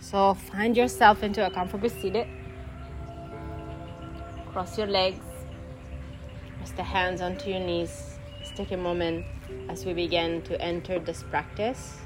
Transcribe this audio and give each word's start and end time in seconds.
So 0.00 0.32
find 0.32 0.76
yourself 0.76 1.22
into 1.22 1.46
a 1.46 1.50
comfortable 1.50 1.90
seated. 1.90 2.26
Cross 4.50 4.78
your 4.78 4.86
legs. 4.86 5.24
Rest 6.58 6.76
the 6.76 6.82
hands 6.82 7.20
onto 7.20 7.50
your 7.50 7.60
knees. 7.60 8.18
Let's 8.38 8.50
take 8.52 8.72
a 8.72 8.78
moment 8.78 9.26
as 9.68 9.84
we 9.84 9.92
begin 9.92 10.40
to 10.42 10.60
enter 10.60 10.98
this 10.98 11.22
practice. 11.22 11.98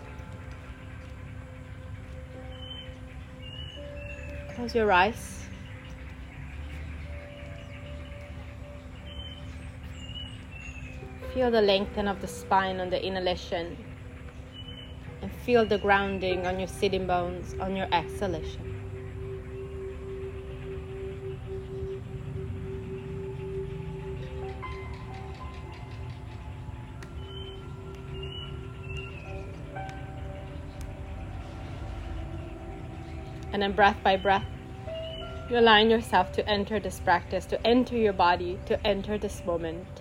Close 4.56 4.74
your 4.74 4.90
eyes. 4.90 5.46
Feel 11.32 11.50
the 11.50 11.62
lengthen 11.62 12.08
of 12.08 12.20
the 12.20 12.28
spine 12.28 12.80
on 12.80 12.90
the 12.90 13.04
inhalation 13.04 13.76
and 15.24 15.32
feel 15.32 15.64
the 15.64 15.78
grounding 15.78 16.46
on 16.46 16.58
your 16.58 16.68
sitting 16.68 17.06
bones 17.06 17.54
on 17.58 17.74
your 17.74 17.88
exhalation. 17.92 18.60
And 33.50 33.62
then, 33.62 33.72
breath 33.72 33.96
by 34.04 34.16
breath, 34.18 34.44
you 35.48 35.58
align 35.58 35.88
yourself 35.88 36.32
to 36.32 36.46
enter 36.46 36.78
this 36.78 37.00
practice, 37.00 37.46
to 37.46 37.66
enter 37.66 37.96
your 37.96 38.12
body, 38.12 38.58
to 38.66 38.86
enter 38.86 39.16
this 39.16 39.42
moment. 39.46 39.93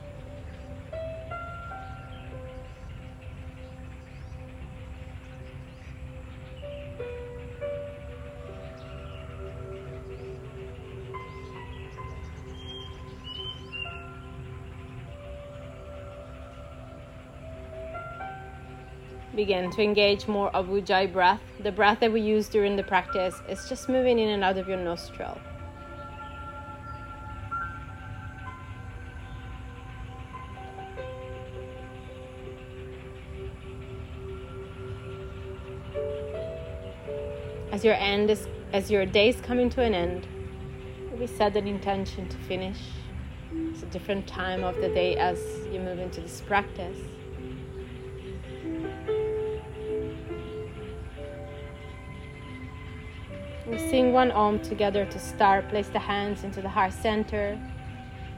Begin 19.45 19.69
to 19.69 19.83
engage 19.83 20.25
more 20.25 20.49
of 20.55 20.67
Ujjayi 20.67 21.11
breath. 21.11 21.41
The 21.59 21.71
breath 21.73 21.99
that 21.99 22.13
we 22.13 22.21
use 22.21 22.47
during 22.47 22.77
the 22.77 22.83
practice 22.83 23.35
is 23.49 23.67
just 23.67 23.89
moving 23.89 24.17
in 24.17 24.29
and 24.29 24.41
out 24.41 24.57
of 24.57 24.69
your 24.69 24.77
nostril. 24.77 25.37
As 37.73 37.83
your 37.83 37.95
end 37.95 38.29
is 38.29 38.47
as 38.71 38.89
your 38.89 39.05
day 39.05 39.27
is 39.27 39.41
coming 39.41 39.69
to 39.71 39.81
an 39.81 39.93
end, 39.93 40.25
we 41.19 41.27
set 41.27 41.57
an 41.57 41.67
intention 41.67 42.29
to 42.29 42.37
finish. 42.47 42.79
It's 43.71 43.83
a 43.83 43.87
different 43.87 44.25
time 44.25 44.63
of 44.63 44.77
the 44.77 44.87
day 44.87 45.17
as 45.17 45.37
you 45.69 45.81
move 45.81 45.99
into 45.99 46.21
this 46.21 46.39
practice. 46.39 46.97
We 53.65 53.77
sing 53.77 54.11
one 54.11 54.31
Om 54.31 54.59
together 54.59 55.05
to 55.05 55.19
start. 55.19 55.69
Place 55.69 55.87
the 55.87 55.99
hands 55.99 56.43
into 56.43 56.61
the 56.61 56.67
heart 56.67 56.91
center. 56.91 57.57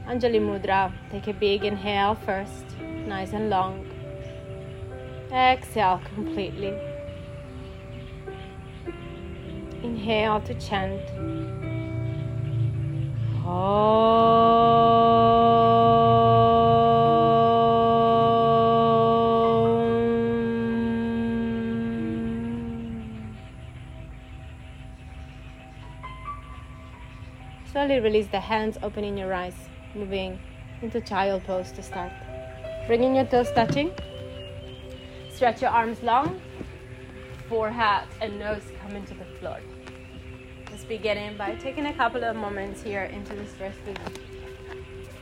Anjali 0.06 0.40
Mudra. 0.40 0.92
Take 1.10 1.26
a 1.26 1.32
big 1.32 1.64
inhale 1.64 2.14
first, 2.14 2.64
nice 2.80 3.32
and 3.32 3.50
long. 3.50 3.84
Exhale 5.32 6.00
completely. 6.14 6.78
Inhale 9.82 10.40
to 10.42 10.54
chant. 10.54 11.02
Slowly 13.42 14.85
release 28.06 28.28
the 28.28 28.38
hands, 28.38 28.78
opening 28.84 29.18
your 29.18 29.34
eyes, 29.34 29.58
moving 29.96 30.38
into 30.80 31.00
child 31.00 31.42
pose 31.42 31.72
to 31.72 31.82
start. 31.82 32.12
Bringing 32.86 33.16
your 33.16 33.24
toes 33.24 33.50
touching. 33.50 33.90
Stretch 35.34 35.60
your 35.60 35.70
arms 35.70 36.00
long. 36.04 36.40
Forehead 37.48 38.06
and 38.22 38.38
nose 38.38 38.62
come 38.80 38.92
into 38.92 39.14
the 39.14 39.24
floor. 39.38 39.58
Just 40.70 40.86
beginning 40.88 41.36
by 41.36 41.56
taking 41.56 41.86
a 41.86 41.94
couple 41.94 42.22
of 42.22 42.36
moments 42.36 42.80
here 42.80 43.04
into 43.16 43.34
this 43.34 43.52
first 43.54 43.78
position. 43.84 44.22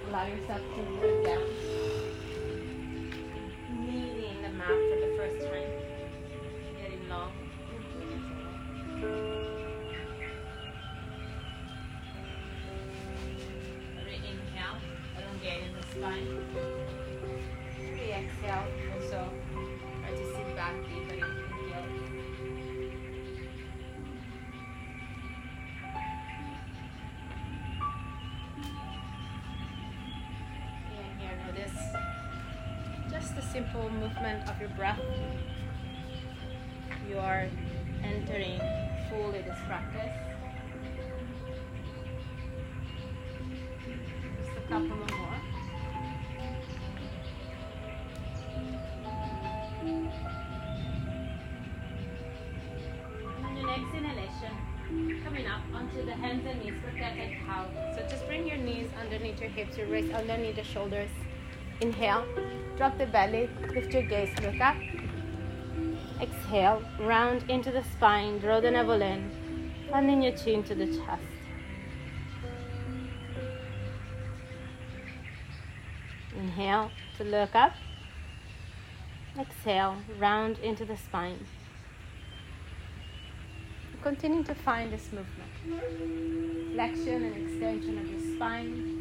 Allow 0.09 0.27
yourself 0.27 0.61
to 0.75 0.81
look 1.01 1.25
down. 1.25 1.64
The 33.35 33.43
simple 33.43 33.91
movement 33.91 34.49
of 34.49 34.61
your 34.61 34.69
breath. 34.71 35.01
You 37.09 37.19
are 37.19 37.49
entering 38.03 38.61
fully 39.11 39.43
this 39.43 39.59
practice. 39.67 40.13
Just 44.39 44.57
a 44.57 44.61
couple 44.69 44.89
more. 44.89 45.37
On 53.45 53.57
your 53.57 53.67
next 53.67 53.95
inhalation, 53.95 55.23
coming 55.25 55.47
up 55.47 55.61
onto 55.75 56.07
the 56.07 56.13
hands 56.13 56.47
and 56.49 56.65
knees, 56.65 56.75
protected 56.83 57.33
cow. 57.47 57.67
So 57.97 58.07
just 58.09 58.27
bring 58.27 58.47
your 58.47 58.59
knees 58.59 58.89
underneath 59.01 59.41
your 59.41 59.51
hips, 59.51 59.77
your 59.77 59.89
wrists 59.89 60.13
underneath 60.15 60.57
the 60.57 60.65
shoulders. 60.65 61.11
Inhale, 61.81 62.25
drop 62.77 62.97
the 62.99 63.07
belly, 63.07 63.51
lift 63.75 63.93
your 63.93 64.03
gaze, 64.03 64.31
look 64.41 64.61
up. 64.61 64.77
Exhale, 66.21 66.83
round 67.01 67.49
into 67.51 67.71
the 67.71 67.83
spine, 67.85 68.39
draw 68.39 68.61
the 68.61 68.71
navel 68.71 69.03
in, 69.03 69.31
funding 69.91 70.23
your 70.23 70.37
chin 70.37 70.63
to 70.65 70.75
the 70.75 70.87
chest. 70.87 71.23
Inhale 76.37 76.91
to 77.19 77.25
look 77.25 77.55
up. 77.55 77.73
Exhale, 79.39 79.97
round 80.19 80.59
into 80.59 80.85
the 80.85 80.97
spine. 80.97 81.45
Continue 84.03 84.45
to 84.45 84.55
find 84.55 84.93
this 84.93 85.09
movement. 85.13 86.73
Flexion 86.75 87.25
and 87.25 87.37
extension 87.37 87.99
of 87.99 88.07
your 88.07 88.37
spine. 88.37 88.94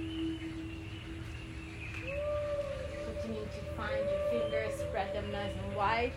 Find 3.83 4.09
your 4.09 4.23
fingers, 4.31 4.79
spread 4.79 5.13
them 5.13 5.31
nice 5.31 5.53
and 5.65 5.75
wide. 5.75 6.13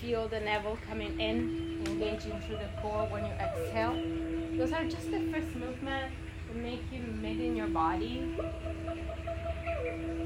Feel 0.00 0.28
the 0.28 0.40
navel 0.40 0.76
coming 0.86 1.18
in, 1.18 1.82
engaging 1.86 2.38
through 2.42 2.58
the 2.58 2.68
core 2.82 3.06
when 3.10 3.24
you 3.24 3.32
exhale. 3.32 3.94
Those 4.58 4.72
are 4.72 4.84
just 4.84 5.10
the 5.10 5.20
first 5.32 5.54
movement 5.56 6.12
to 6.48 6.54
make 6.58 6.82
you 6.92 7.00
mid 7.00 7.40
in 7.40 7.56
your 7.56 7.68
body. 7.68 8.36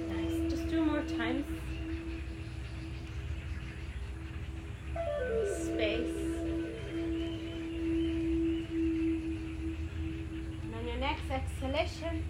Nice. 0.09 0.51
Just 0.51 0.69
two 0.69 0.85
more 0.85 1.03
times. 1.03 1.47
Space. 5.63 6.17
And 10.63 10.75
on 10.75 10.87
your 10.87 10.97
next 10.97 11.31
exhalation, 11.31 12.25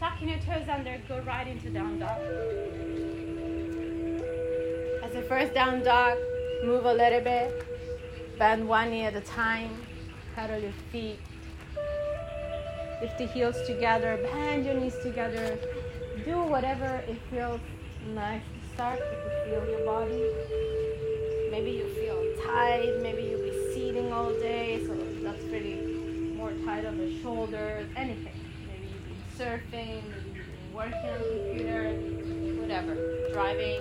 tucking 0.00 0.30
your 0.30 0.38
toes 0.38 0.66
under, 0.66 0.98
go 1.06 1.20
right 1.26 1.46
into 1.46 1.68
down 1.68 1.98
dog. 1.98 2.18
As 5.04 5.14
a 5.14 5.22
first 5.28 5.52
down 5.52 5.84
dog, 5.84 6.16
move 6.64 6.86
a 6.86 6.92
little 6.92 7.20
bit, 7.20 7.66
bend 8.38 8.66
one 8.66 8.88
knee 8.88 9.04
at 9.04 9.14
a 9.14 9.20
time, 9.20 9.70
pedal 10.34 10.58
your 10.58 10.72
feet, 10.90 11.18
lift 13.02 13.18
the 13.18 13.26
heels 13.26 13.60
together, 13.66 14.18
bend 14.22 14.64
your 14.64 14.74
knees 14.74 14.96
together. 15.02 15.58
Do 16.24 16.44
whatever 16.44 17.02
it 17.06 17.18
feels 17.30 17.60
nice 18.14 18.42
to 18.42 18.74
start 18.74 18.98
if 19.00 19.50
feel 19.50 19.68
your 19.68 19.84
body. 19.84 20.24
Maybe 21.50 21.72
you 21.72 21.86
feel 22.00 22.46
tight, 22.46 23.00
maybe 23.02 23.22
you'll 23.22 23.42
be 23.42 23.74
seating 23.74 24.10
all 24.14 24.30
day, 24.30 24.82
so 24.86 24.96
that's 25.22 25.42
really 25.44 26.34
more 26.36 26.52
tight 26.64 26.86
on 26.86 26.96
the 26.96 27.20
shoulders, 27.20 27.86
anything. 27.96 28.39
Surfing, 29.40 30.02
working 30.74 30.92
on 30.92 31.18
the 31.18 31.46
computer, 31.48 31.92
whatever, 32.60 32.94
driving. 33.32 33.80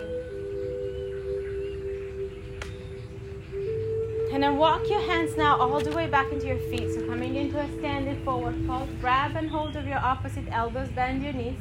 And 4.31 4.41
then 4.41 4.55
walk 4.55 4.89
your 4.89 5.01
hands 5.01 5.35
now 5.35 5.57
all 5.57 5.81
the 5.81 5.91
way 5.91 6.07
back 6.07 6.31
into 6.31 6.47
your 6.47 6.59
feet. 6.69 6.93
So 6.93 7.05
coming 7.07 7.35
into 7.35 7.59
a 7.59 7.67
standing 7.77 8.23
forward 8.23 8.55
fold, 8.65 8.87
grab 9.01 9.35
and 9.35 9.49
hold 9.49 9.75
of 9.75 9.85
your 9.85 9.97
opposite 9.97 10.45
elbows, 10.49 10.87
bend 10.91 11.23
your 11.23 11.33
knees. 11.33 11.59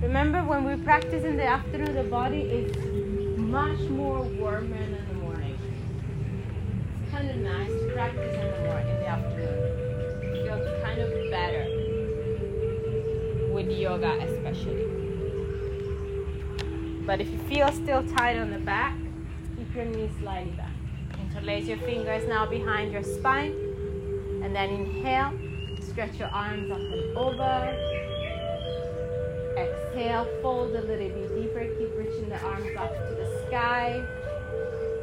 Remember 0.00 0.42
when 0.42 0.64
we 0.64 0.82
practice 0.82 1.22
in 1.22 1.36
the 1.36 1.46
afternoon, 1.46 1.94
the 1.94 2.04
body 2.04 2.40
is 2.40 2.74
much 3.36 3.80
more 3.90 4.22
warmer 4.22 4.68
than 4.68 4.94
in 4.94 5.08
the 5.08 5.14
morning. 5.22 5.58
It's 7.02 7.12
kind 7.12 7.28
of 7.28 7.36
nice 7.36 7.68
to 7.68 7.90
practice 7.92 8.34
in 8.34 8.40
the 8.40 8.68
morning, 8.70 8.88
in 8.88 9.00
the 9.00 9.06
afternoon. 9.08 9.58
It 10.22 10.46
feels 10.46 10.82
kind 10.82 10.98
of 10.98 11.30
better 11.30 11.73
with 13.54 13.70
yoga 13.70 14.18
especially. 14.18 14.84
But 17.06 17.20
if 17.20 17.30
you 17.30 17.38
feel 17.48 17.70
still 17.70 18.02
tight 18.16 18.36
on 18.36 18.50
the 18.50 18.58
back, 18.58 18.96
keep 19.56 19.72
your 19.74 19.84
knees 19.84 20.10
slightly 20.20 20.52
back. 20.52 20.72
Interlace 21.20 21.66
your 21.66 21.78
fingers 21.78 22.26
now 22.26 22.46
behind 22.46 22.92
your 22.92 23.04
spine. 23.04 23.54
And 24.42 24.54
then 24.54 24.70
inhale, 24.70 25.32
stretch 25.80 26.18
your 26.18 26.28
arms 26.28 26.70
up 26.70 26.78
and 26.78 27.16
over. 27.16 27.54
Exhale, 29.56 30.26
fold 30.42 30.74
a 30.74 30.80
little 30.80 30.96
bit 30.96 31.34
deeper. 31.36 31.64
Keep 31.78 31.96
reaching 31.96 32.28
the 32.28 32.40
arms 32.42 32.76
up 32.76 32.92
to 32.92 33.14
the 33.14 33.44
sky. 33.46 34.04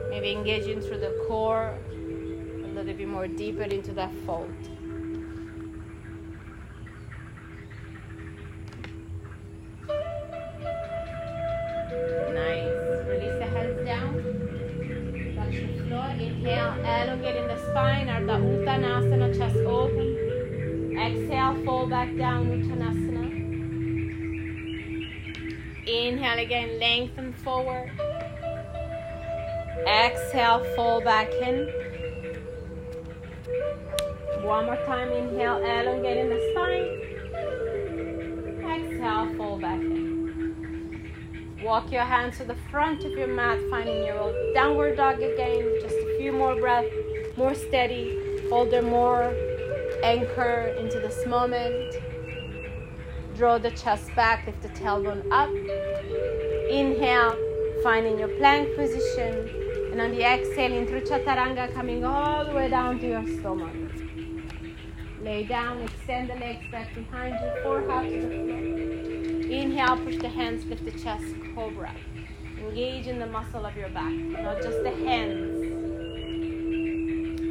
Maybe 0.10 0.32
engaging 0.32 0.82
through 0.82 1.00
the 1.00 1.24
core 1.28 1.78
a 1.94 2.68
little 2.74 2.94
bit 2.94 3.08
more 3.08 3.28
deeper 3.28 3.64
into 3.64 3.94
that 3.94 4.12
fold. 4.26 4.52
Chest 19.42 19.58
open. 19.66 20.96
Exhale, 20.96 21.56
fall 21.66 21.88
back 21.88 22.16
down, 22.16 22.46
Uttanasana. 22.46 23.26
Inhale 25.88 26.40
again, 26.46 26.80
lengthen 26.80 27.34
forward. 27.44 27.90
Exhale, 29.88 30.64
fall 30.76 31.02
back 31.02 31.32
in. 31.42 31.68
One 34.44 34.66
more 34.66 34.82
time, 34.86 35.12
inhale, 35.12 35.58
elongating 35.58 36.30
the 36.30 36.40
spine. 36.52 36.88
Exhale, 38.74 39.36
fall 39.38 39.58
back 39.58 39.80
in. 39.80 40.12
Walk 41.64 41.92
your 41.92 42.04
hands 42.04 42.38
to 42.38 42.44
the 42.44 42.58
front 42.70 43.04
of 43.06 43.12
your 43.14 43.28
mat, 43.28 43.60
finding 43.72 44.06
your 44.06 44.20
old 44.20 44.36
downward 44.54 44.98
dog 44.98 45.20
again. 45.20 45.80
Just 45.82 45.96
a 45.96 46.18
few 46.20 46.32
more 46.32 46.56
breaths, 46.56 46.94
more 47.38 47.56
steady. 47.56 48.21
There 48.52 48.82
more. 48.82 49.34
Anchor 50.04 50.76
into 50.78 51.00
this 51.00 51.26
moment. 51.26 51.96
Draw 53.36 53.58
the 53.58 53.72
chest 53.72 54.14
back, 54.16 54.46
lift 54.46 54.62
the 54.62 54.70
tailbone 54.70 55.26
up. 55.32 55.50
Inhale, 56.70 57.36
finding 57.82 58.20
your 58.20 58.28
plank 58.38 58.76
position. 58.76 59.50
And 59.92 60.02
on 60.02 60.12
the 60.12 60.24
exhale, 60.24 60.86
through 60.86 61.02
chaturanga, 61.02 61.74
coming 61.74 62.06
all 62.06 62.46
the 62.46 62.54
way 62.54 62.70
down 62.70 63.00
to 63.00 63.08
your 63.08 63.26
stomach. 63.40 63.74
Lay 65.22 65.44
down, 65.46 65.82
extend 65.82 66.30
the 66.30 66.36
legs 66.36 66.66
back 66.72 66.94
behind 66.94 67.34
you, 67.34 67.64
forehead 67.64 68.12
to 68.12 68.20
the 68.22 68.30
floor. 68.36 69.52
Inhale, 69.60 69.98
push 69.98 70.18
the 70.18 70.30
hands, 70.30 70.66
lift 70.66 70.86
the 70.86 70.92
chest, 70.92 71.26
cobra. 71.56 71.96
Engage 72.60 73.08
in 73.08 73.18
the 73.18 73.28
muscle 73.28 73.66
of 73.66 73.76
your 73.76 73.90
back, 73.90 74.12
not 74.12 74.62
just 74.62 74.84
the 74.84 74.92
hands. 74.92 75.71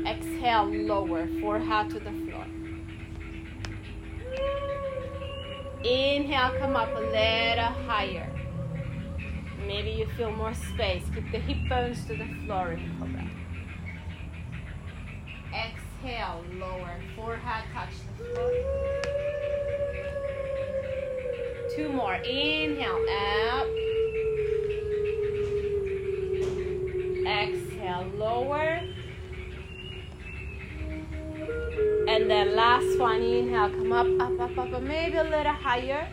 Exhale, 0.06 0.66
lower, 0.66 1.26
forehead 1.40 1.90
to 1.90 2.00
the 2.00 2.10
floor. 2.10 2.46
Inhale, 5.84 6.58
come 6.58 6.76
up 6.76 6.94
a 6.94 7.00
little 7.00 7.72
higher. 7.88 8.30
Maybe 9.66 9.90
you 9.90 10.06
feel 10.16 10.32
more 10.32 10.54
space. 10.54 11.04
Keep 11.14 11.32
the 11.32 11.38
hip 11.38 11.68
bones 11.68 12.04
to 12.06 12.16
the 12.16 12.26
floor 12.44 12.72
in 12.72 12.98
cobra. 12.98 13.28
Exhale, 15.54 16.44
lower, 16.54 17.00
forehead 17.16 17.64
touch 17.72 17.94
the 18.18 18.24
floor. 18.24 18.52
Two 21.76 21.88
more. 21.88 22.14
Inhale, 22.14 23.06
up. 23.52 23.66
Exhale, 27.26 28.06
lower. 28.16 28.80
And 32.10 32.28
then 32.28 32.56
last 32.56 32.98
one, 32.98 33.22
inhale, 33.22 33.70
come 33.70 33.92
up, 33.92 34.06
up, 34.20 34.40
up, 34.40 34.58
up, 34.58 34.72
up, 34.74 34.82
maybe 34.82 35.16
a 35.16 35.22
little 35.22 35.52
higher. 35.52 36.08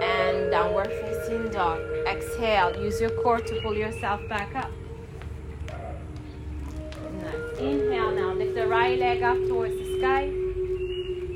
And 0.00 0.50
downward 0.52 0.86
facing 0.86 1.50
dog. 1.50 1.80
Exhale, 2.06 2.80
use 2.80 3.00
your 3.00 3.10
core 3.10 3.40
to 3.40 3.60
pull 3.60 3.74
yourself 3.74 4.20
back 4.28 4.54
up. 4.54 4.70
Nice. 7.22 7.58
Inhale 7.58 8.12
now, 8.12 8.32
lift 8.34 8.54
the 8.54 8.68
right 8.68 8.96
leg 8.96 9.22
up 9.22 9.36
towards 9.48 9.74
the 9.74 9.98
sky. 9.98 10.30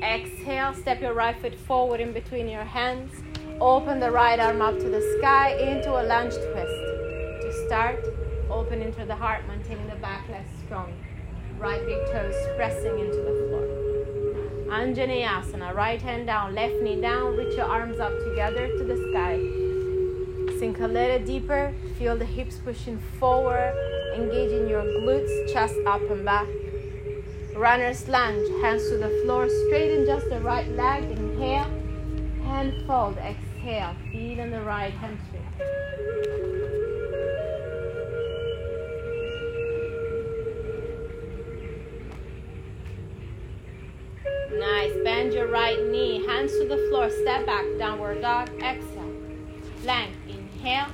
Exhale, 0.01 0.73
step 0.73 1.01
your 1.01 1.13
right 1.13 1.39
foot 1.41 1.55
forward 1.55 1.99
in 1.99 2.13
between 2.13 2.47
your 2.47 2.63
hands. 2.63 3.11
Open 3.59 3.99
the 3.99 4.09
right 4.09 4.39
arm 4.39 4.61
up 4.61 4.79
to 4.79 4.87
the 4.87 5.01
sky 5.19 5.51
into 5.57 5.91
a 5.91 6.03
lunge 6.03 6.33
twist. 6.33 6.79
To 7.43 7.65
start, 7.67 8.05
open 8.49 8.81
into 8.81 9.05
the 9.05 9.15
heart, 9.15 9.45
maintaining 9.49 9.87
the 9.87 9.97
back 9.97 10.29
leg 10.29 10.45
strong. 10.71 10.93
Right 11.59 11.85
big 11.85 11.99
toes 12.13 12.33
pressing 12.55 12.97
into 12.97 13.17
the 13.17 13.35
floor. 13.43 13.67
Anjaneyasana, 14.71 15.75
right 15.75 16.01
hand 16.01 16.27
down, 16.27 16.55
left 16.55 16.75
knee 16.81 17.01
down, 17.01 17.35
reach 17.35 17.57
your 17.57 17.65
arms 17.65 17.99
up 17.99 18.13
together 18.23 18.69
to 18.77 18.83
the 18.85 18.95
sky. 19.11 19.35
Sink 20.57 20.79
a 20.79 20.87
little 20.87 21.19
deeper, 21.25 21.73
feel 21.97 22.15
the 22.15 22.23
hips 22.23 22.57
pushing 22.63 22.97
forward, 23.19 23.73
engaging 24.15 24.69
your 24.69 24.83
glutes, 24.83 25.51
chest 25.51 25.75
up 25.85 26.09
and 26.09 26.23
back. 26.23 26.47
Runner's 27.53 28.07
lunge, 28.07 28.47
hands 28.61 28.87
to 28.91 28.97
the 28.97 29.09
floor, 29.25 29.49
straighten 29.65 30.05
just 30.05 30.29
the 30.29 30.39
right 30.39 30.69
leg, 30.69 31.03
inhale, 31.03 31.69
hand 32.45 32.71
fold, 32.87 33.17
exhale 33.17 33.93
feet 34.09 34.39
on 34.39 34.51
the 34.51 34.61
right 34.61 34.93
hamstring. 34.93 35.43
Bend 45.03 45.33
your 45.33 45.47
right 45.47 45.83
knee, 45.89 46.23
hands 46.27 46.51
to 46.59 46.67
the 46.67 46.77
floor, 46.89 47.09
step 47.09 47.47
back, 47.47 47.65
downward 47.79 48.21
dog, 48.21 48.49
exhale. 48.61 49.11
Plank, 49.81 50.15
inhale, 50.27 50.87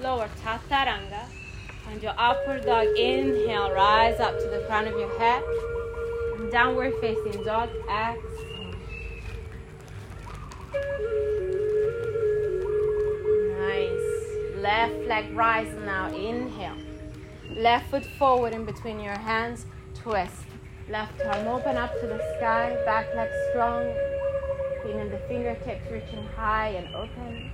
lower 0.00 0.28
chaturanga. 0.42 1.24
And 1.90 2.00
your 2.00 2.14
upward 2.16 2.64
dog, 2.64 2.86
inhale, 2.96 3.72
rise 3.72 4.20
up 4.20 4.38
to 4.38 4.46
the 4.46 4.64
crown 4.68 4.86
of 4.86 4.96
your 4.96 5.18
head. 5.18 5.42
And 6.38 6.52
downward 6.52 6.94
facing 7.00 7.42
dog, 7.42 7.70
exhale. 7.88 8.74
Nice. 13.58 14.56
Left 14.58 14.94
leg 15.08 15.36
rise 15.36 15.74
now. 15.84 16.06
Inhale. 16.14 16.76
Left 17.50 17.90
foot 17.90 18.04
forward 18.16 18.52
in 18.52 18.64
between 18.64 19.00
your 19.00 19.18
hands. 19.18 19.66
Twist. 19.94 20.49
Left 20.90 21.20
arm 21.22 21.46
open 21.46 21.76
up 21.76 21.92
to 22.00 22.06
the 22.08 22.18
sky. 22.36 22.76
Back 22.84 23.14
leg 23.14 23.28
strong. 23.50 23.94
Feeling 24.82 25.08
the 25.08 25.18
fingertips 25.28 25.88
reaching 25.88 26.26
high 26.34 26.70
and 26.70 26.92
open. 26.96 27.48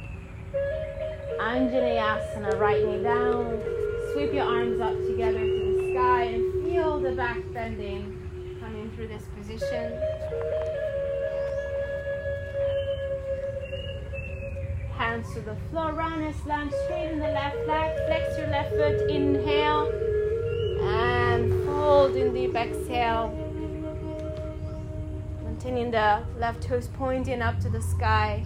Anjaneyasana. 1.38 2.59
Right 2.59 2.83
knee 2.83 3.02
down. 3.02 3.61
Sweep 4.14 4.33
your 4.33 4.47
arms 4.47 4.81
up 4.81 4.97
together 5.07 5.40
to 5.40 5.76
the 5.76 5.93
sky 5.93 6.23
and 6.23 6.64
feel 6.64 6.99
the 6.99 7.12
back 7.12 7.37
bending 7.52 8.59
coming 8.59 8.90
through 8.97 9.09
this 9.09 9.25
position. 9.37 9.93
hands 14.97 15.31
to 15.35 15.43
the 15.43 15.57
floor. 15.69 15.93
Runners 15.93 16.37
lunge 16.47 16.73
straight 16.87 17.12
in 17.12 17.19
the 17.19 17.28
left 17.28 17.59
leg. 17.69 17.97
Flex 18.07 18.38
your 18.38 18.49
left 18.49 18.71
foot. 18.71 19.11
Inhale. 19.11 20.06
Fold 21.87 22.16
in 22.16 22.35
deep 22.35 22.57
exhale. 22.57 23.31
Maintaining 25.45 25.93
the 25.93 26.21
left 26.37 26.61
toes 26.64 26.88
pointing 26.88 27.40
up 27.40 27.61
to 27.61 27.69
the 27.69 27.81
sky. 27.81 28.43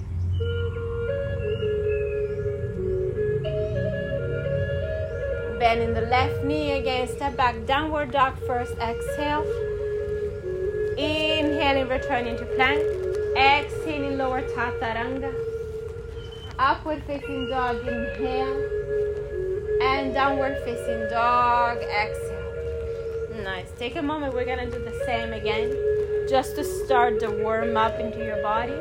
Bending 5.58 5.94
the 5.94 6.06
left 6.10 6.44
knee 6.44 6.72
again. 6.72 7.08
Step 7.08 7.34
back, 7.34 7.54
downward 7.64 8.10
dog 8.12 8.36
first. 8.46 8.74
Exhale. 8.76 9.46
Inhaling, 10.98 11.88
returning 11.88 12.36
to 12.36 12.44
plank. 12.56 12.82
Exhaling, 13.38 14.18
lower 14.18 14.42
chaturanga. 14.52 15.32
Upward 16.58 17.02
facing 17.06 17.48
dog, 17.48 17.88
inhale. 17.88 18.60
And 19.80 20.12
downward 20.12 20.58
facing 20.62 21.08
dog, 21.08 21.78
exhale. 21.78 22.29
Nice. 23.44 23.70
Take 23.78 23.96
a 23.96 24.02
moment. 24.02 24.34
We're 24.34 24.44
going 24.44 24.58
to 24.58 24.70
do 24.70 24.84
the 24.84 25.02
same 25.06 25.32
again. 25.32 25.74
Just 26.28 26.56
to 26.56 26.64
start 26.64 27.20
the 27.20 27.30
warm 27.30 27.76
up 27.76 27.98
into 27.98 28.18
your 28.18 28.42
body. 28.42 28.78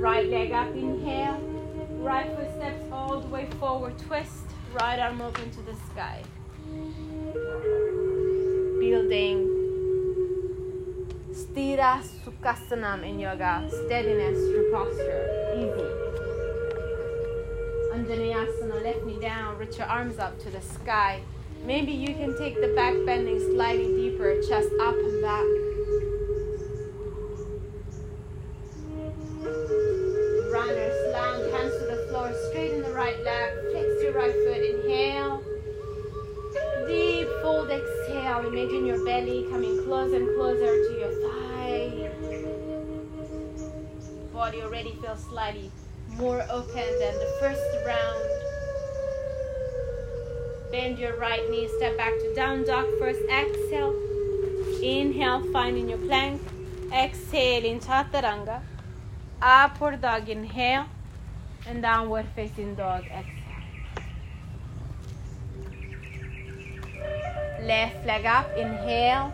Right 0.00 0.26
leg 0.28 0.52
up, 0.52 0.74
inhale. 0.74 1.38
Right 2.00 2.34
foot 2.34 2.50
steps 2.56 2.82
all 2.90 3.20
the 3.20 3.28
way 3.28 3.48
forward, 3.58 3.98
twist. 3.98 4.44
Right 4.80 4.98
arm 4.98 5.20
open 5.20 5.50
to 5.50 5.62
the 5.62 5.74
sky. 5.92 6.22
Building 8.80 9.60
Sthira 11.32 12.02
Sukhasanam 12.24 13.04
in 13.06 13.18
yoga, 13.18 13.68
steadiness 13.68 14.38
through 14.48 14.72
posture, 14.72 15.26
easy. 15.54 15.88
Anjaneyasana, 17.92 18.82
left 18.82 19.04
knee 19.04 19.20
down, 19.20 19.58
reach 19.58 19.76
your 19.76 19.86
arms 19.86 20.18
up 20.18 20.38
to 20.38 20.50
the 20.50 20.60
sky. 20.60 21.20
Maybe 21.64 21.92
you 21.92 22.14
can 22.14 22.36
take 22.38 22.60
the 22.60 22.72
back 22.74 22.94
bending 23.06 23.38
slightly 23.54 23.86
deeper, 23.94 24.40
chest 24.42 24.70
up 24.80 24.94
and 24.94 25.22
back. 25.22 25.44
Runner's 30.50 31.12
lunge, 31.12 31.52
hands 31.52 31.74
to 31.78 31.84
the 31.86 32.06
floor, 32.08 32.32
straighten 32.48 32.82
the 32.82 32.92
right 32.92 33.18
leg, 33.24 33.52
flex 33.70 34.02
your 34.02 34.12
right 34.12 34.32
foot, 34.32 34.62
inhale. 34.62 35.42
Deep 36.88 37.28
fold, 37.42 37.70
exhale. 37.70 38.46
Imagine 38.46 38.86
your 38.86 39.04
belly 39.04 39.46
coming 39.50 39.84
closer 39.84 40.16
and 40.16 40.34
closer 40.36 40.88
to 40.88 40.92
your 40.98 41.12
thigh. 41.22 42.10
Body 44.32 44.62
already 44.62 44.92
feels 45.00 45.22
slightly 45.24 45.70
more 46.16 46.42
open 46.50 46.74
than 46.74 47.14
the 47.14 47.36
first 47.38 47.62
round. 47.86 48.39
Bend 50.70 50.98
your 50.98 51.16
right 51.16 51.48
knee, 51.50 51.68
step 51.76 51.96
back 51.96 52.12
to 52.12 52.34
down 52.34 52.64
dog 52.64 52.86
first. 52.98 53.20
Exhale. 53.28 53.94
Inhale, 54.82 55.42
finding 55.52 55.88
your 55.88 55.98
plank. 55.98 56.40
Exhale 56.92 57.64
in 57.64 57.80
chaturanga. 57.80 58.62
Upward 59.42 60.00
dog, 60.00 60.28
inhale 60.28 60.86
and 61.66 61.82
downward 61.82 62.26
facing 62.36 62.74
dog. 62.76 63.04
Exhale. 63.06 63.40
Left 67.62 68.06
leg 68.06 68.24
up, 68.26 68.56
inhale. 68.56 69.32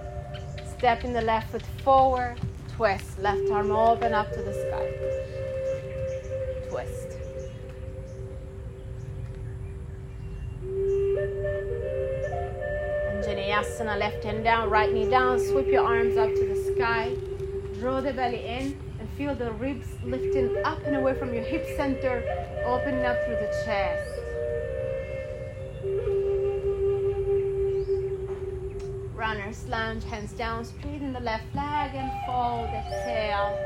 Step 0.79 1.05
in 1.05 1.13
the 1.13 1.23
left 1.23 1.51
foot 1.51 1.67
forward, 1.85 2.37
twist. 2.75 3.19
Left 3.19 3.51
arm 3.51 3.71
open 3.71 4.15
up 4.15 4.33
to 4.33 4.43
the 4.43 4.53
sky. 4.53 4.87
Twist. 6.71 7.06
Anjaneyasana, 13.57 13.99
left 13.99 14.25
hand 14.25 14.45
down, 14.45 14.69
right 14.69 14.93
knee 14.93 15.09
down. 15.09 15.39
Sweep 15.41 15.69
your 15.69 15.85
arms 15.85 16.17
up 16.17 16.29
to 16.29 16.47
the 16.47 16.75
sky. 16.75 17.17
Draw 17.81 18.03
the 18.03 18.13
belly 18.13 18.45
in 18.45 18.79
and 19.01 19.09
Feel 19.17 19.35
the 19.35 19.51
ribs 19.53 19.87
lifting 20.05 20.55
up 20.65 20.79
and 20.85 20.95
away 20.95 21.19
from 21.19 21.33
your 21.33 21.43
hip 21.43 21.65
center, 21.75 22.23
opening 22.67 23.03
up 23.07 23.17
through 23.25 23.37
the 23.37 23.51
chest. 23.65 24.13
Runner's 29.15 29.67
lunge, 29.69 30.05
hands 30.05 30.33
down, 30.33 30.67
straighten 30.67 31.15
the 31.15 31.21
left 31.21 31.47
leg 31.55 31.93
and 31.95 32.11
fold. 32.27 32.69
the 32.69 32.77
Exhale. 32.77 33.57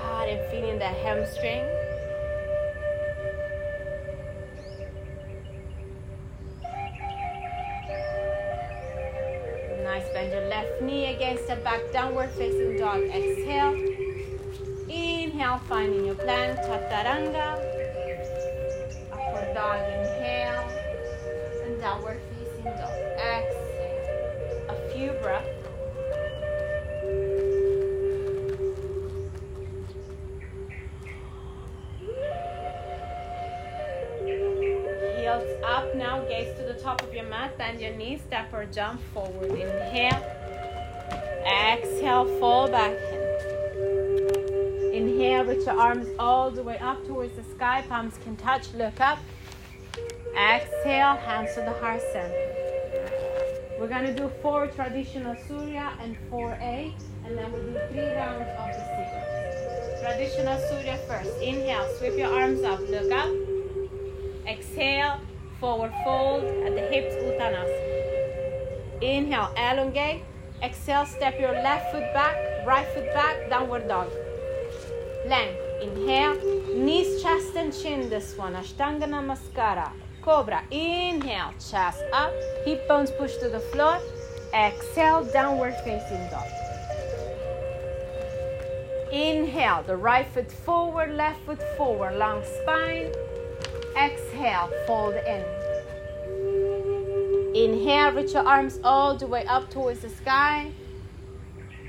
God, 0.00 0.28
and 0.30 0.40
ah, 0.40 0.50
feeling 0.50 0.78
the 0.78 0.86
hamstring. 0.86 1.85
Left 10.48 10.80
knee 10.80 11.14
against 11.14 11.46
the 11.48 11.56
back, 11.56 11.80
downward 11.92 12.30
facing 12.30 12.78
dog. 12.78 13.02
Exhale. 13.02 13.74
Inhale, 14.88 15.60
finding 15.68 16.06
your 16.06 16.14
plank, 16.14 16.58
chaturanga. 16.60 17.58
Upward 19.12 19.54
dog, 19.54 19.80
inhale. 19.80 20.68
And 21.64 21.80
downward 21.80 22.20
facing 22.30 22.64
dog. 22.64 22.94
Exhale. 23.18 24.68
A 24.68 24.74
few 24.92 25.10
breaths. 25.22 25.52
Heels 35.18 35.48
up 35.64 35.94
now, 35.96 36.20
gaze 36.28 36.56
to 36.56 36.62
the 36.62 36.78
top 36.80 37.02
of 37.02 37.12
your 37.12 37.24
mat, 37.24 37.58
bend 37.58 37.80
your 37.80 37.94
knees, 37.96 38.20
step 38.26 38.52
or 38.52 38.64
jump 38.66 39.00
forward. 39.12 39.50
Inhale. 39.50 40.35
Exhale, 41.46 42.26
fall 42.40 42.68
back 42.68 42.96
Inhale, 44.92 45.44
reach 45.44 45.66
your 45.66 45.78
arms 45.78 46.08
all 46.18 46.50
the 46.50 46.62
way 46.62 46.78
up 46.78 47.06
towards 47.06 47.36
the 47.36 47.44
sky. 47.44 47.84
Palms 47.86 48.18
can 48.24 48.34
touch. 48.36 48.72
Look 48.72 48.98
up. 48.98 49.18
Exhale, 50.34 51.16
hands 51.16 51.54
to 51.54 51.60
the 51.60 51.72
heart 51.72 52.00
center. 52.12 52.56
We're 53.78 53.88
going 53.88 54.06
to 54.06 54.14
do 54.14 54.30
four 54.40 54.68
traditional 54.68 55.36
Surya 55.46 55.92
and 56.00 56.16
4A, 56.30 56.94
and 57.26 57.36
then 57.36 57.52
we'll 57.52 57.62
do 57.62 57.78
three 57.90 58.10
rounds 58.14 58.48
of 58.58 58.68
the 58.72 58.84
sequence. 58.96 60.00
Traditional 60.00 60.58
Surya 60.68 60.96
first. 61.06 61.38
Inhale, 61.42 61.86
sweep 61.98 62.16
your 62.16 62.32
arms 62.32 62.62
up. 62.62 62.80
Look 62.88 63.12
up. 63.12 63.28
Exhale, 64.48 65.20
forward 65.60 65.92
fold 66.04 66.44
at 66.44 66.74
the 66.74 66.88
hips, 66.90 67.14
Uttanasana. 67.16 69.02
Inhale, 69.02 69.52
elongate. 69.58 70.22
Exhale, 70.62 71.06
step 71.06 71.38
your 71.38 71.52
left 71.52 71.92
foot 71.92 72.12
back, 72.12 72.36
right 72.66 72.86
foot 72.88 73.12
back, 73.14 73.50
downward 73.50 73.88
dog 73.88 74.10
length. 75.28 75.60
Inhale, 75.82 76.36
knees, 76.74 77.22
chest, 77.22 77.54
and 77.56 77.72
chin. 77.72 78.08
This 78.08 78.36
one, 78.36 78.54
Ashtanga 78.54 79.04
Namaskara. 79.04 79.90
Cobra. 80.22 80.62
Inhale, 80.70 81.52
chest 81.58 82.02
up, 82.12 82.32
hip 82.64 82.88
bones 82.88 83.10
push 83.12 83.36
to 83.36 83.48
the 83.48 83.60
floor. 83.60 83.98
Exhale, 84.54 85.24
downward 85.32 85.74
facing 85.84 86.28
dog. 86.30 86.48
Inhale, 89.12 89.82
the 89.84 89.96
right 89.96 90.26
foot 90.26 90.50
forward, 90.50 91.10
left 91.12 91.40
foot 91.44 91.62
forward, 91.76 92.16
long 92.16 92.42
spine. 92.62 93.12
Exhale, 93.96 94.70
fold 94.86 95.14
in. 95.14 95.55
Inhale, 97.56 98.12
reach 98.12 98.34
your 98.34 98.46
arms 98.46 98.78
all 98.84 99.16
the 99.16 99.26
way 99.26 99.46
up 99.46 99.70
towards 99.70 100.00
the 100.00 100.10
sky. 100.10 100.70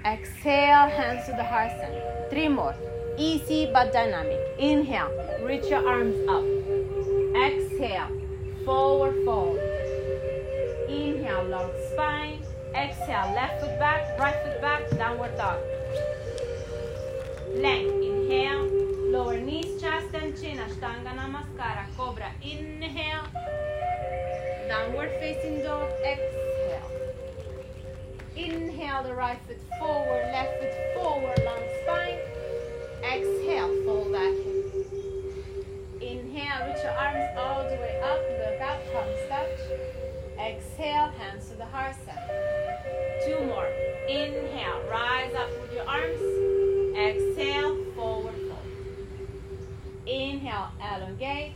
Exhale, 0.06 0.88
hands 0.88 1.26
to 1.26 1.34
the 1.34 1.44
heart 1.44 1.72
center. 1.72 2.28
Three 2.30 2.48
more. 2.48 2.74
Easy 3.18 3.70
but 3.74 3.92
dynamic. 3.92 4.40
Inhale, 4.60 5.12
reach 5.44 5.66
your 5.70 5.86
arms 5.86 6.16
up. 6.30 6.46
Exhale, 7.36 8.08
forward 8.64 9.26
fold. 9.26 9.60
Inhale, 10.88 11.44
long 11.50 11.72
spine. 11.92 12.40
Exhale, 12.74 13.34
left 13.36 13.60
foot 13.60 13.78
back, 13.78 14.18
right 14.18 14.36
foot 14.44 14.62
back, 14.62 14.90
downward 14.92 15.36
dog. 15.36 15.60
Length, 17.56 17.92
inhale, 17.92 18.70
lower 19.12 19.38
knees, 19.38 19.82
chest 19.82 20.14
and 20.14 20.34
chin, 20.40 20.60
Ashtanga 20.60 21.12
Namaskara, 21.14 21.86
Cobra. 21.98 22.32
Inhale, 22.42 23.28
downward 24.68 25.12
facing 25.20 25.64
dog, 25.64 25.90
exhale. 26.06 26.92
Inhale, 28.36 29.04
the 29.04 29.14
right 29.14 29.40
foot 29.48 29.60
forward, 29.80 30.24
left 30.34 30.60
foot 30.60 30.74
forward, 30.96 31.40
long 31.46 31.64
spine. 31.84 32.20
Exhale, 33.02 33.72
fold 33.86 34.12
back 34.12 34.34
in. 34.34 34.58
Inhale, 36.02 36.68
reach 36.68 36.84
your 36.84 36.92
arms 36.92 37.30
all 37.38 37.64
the 37.64 37.76
way 37.76 38.02
up, 38.04 38.20
look 38.40 38.62
up, 38.62 38.80
palms 38.92 39.18
touch. 39.30 39.58
Exhale, 40.38 41.12
hands 41.18 41.50
to 41.50 41.56
the 41.56 41.66
heart 41.66 41.96
center. 42.06 42.28
Two 43.26 43.46
more. 43.46 43.68
Inhale, 44.10 44.82
rise 44.92 45.34
up 45.34 45.50
with 45.62 45.74
your 45.74 45.88
arms. 45.88 46.22
Exhale, 46.98 47.78
forward 47.96 48.36
fold. 48.36 48.60
Inhale, 50.06 50.70
elongate. 50.80 51.54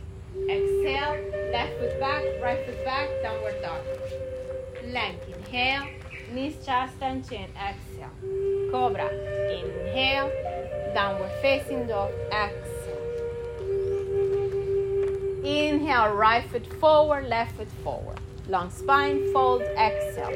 Exhale, 0.82 1.52
left 1.52 1.78
foot 1.78 2.00
back, 2.00 2.24
right 2.42 2.66
foot 2.66 2.84
back, 2.84 3.08
downward 3.22 3.54
dog. 3.62 3.82
Length, 4.86 5.28
inhale, 5.28 5.86
knees, 6.32 6.56
chest, 6.66 6.96
and 7.00 7.28
chin. 7.28 7.48
Exhale. 7.56 8.10
Cobra. 8.72 9.06
Inhale 9.06 10.32
downward 10.92 11.30
facing 11.40 11.86
dog, 11.86 12.10
exhale. 12.32 12.98
Inhale, 15.44 16.14
right 16.14 16.44
foot 16.50 16.66
forward, 16.80 17.28
left 17.28 17.54
foot 17.56 17.70
forward. 17.84 18.18
Long 18.48 18.68
spine, 18.68 19.32
fold, 19.32 19.62
exhale. 19.62 20.34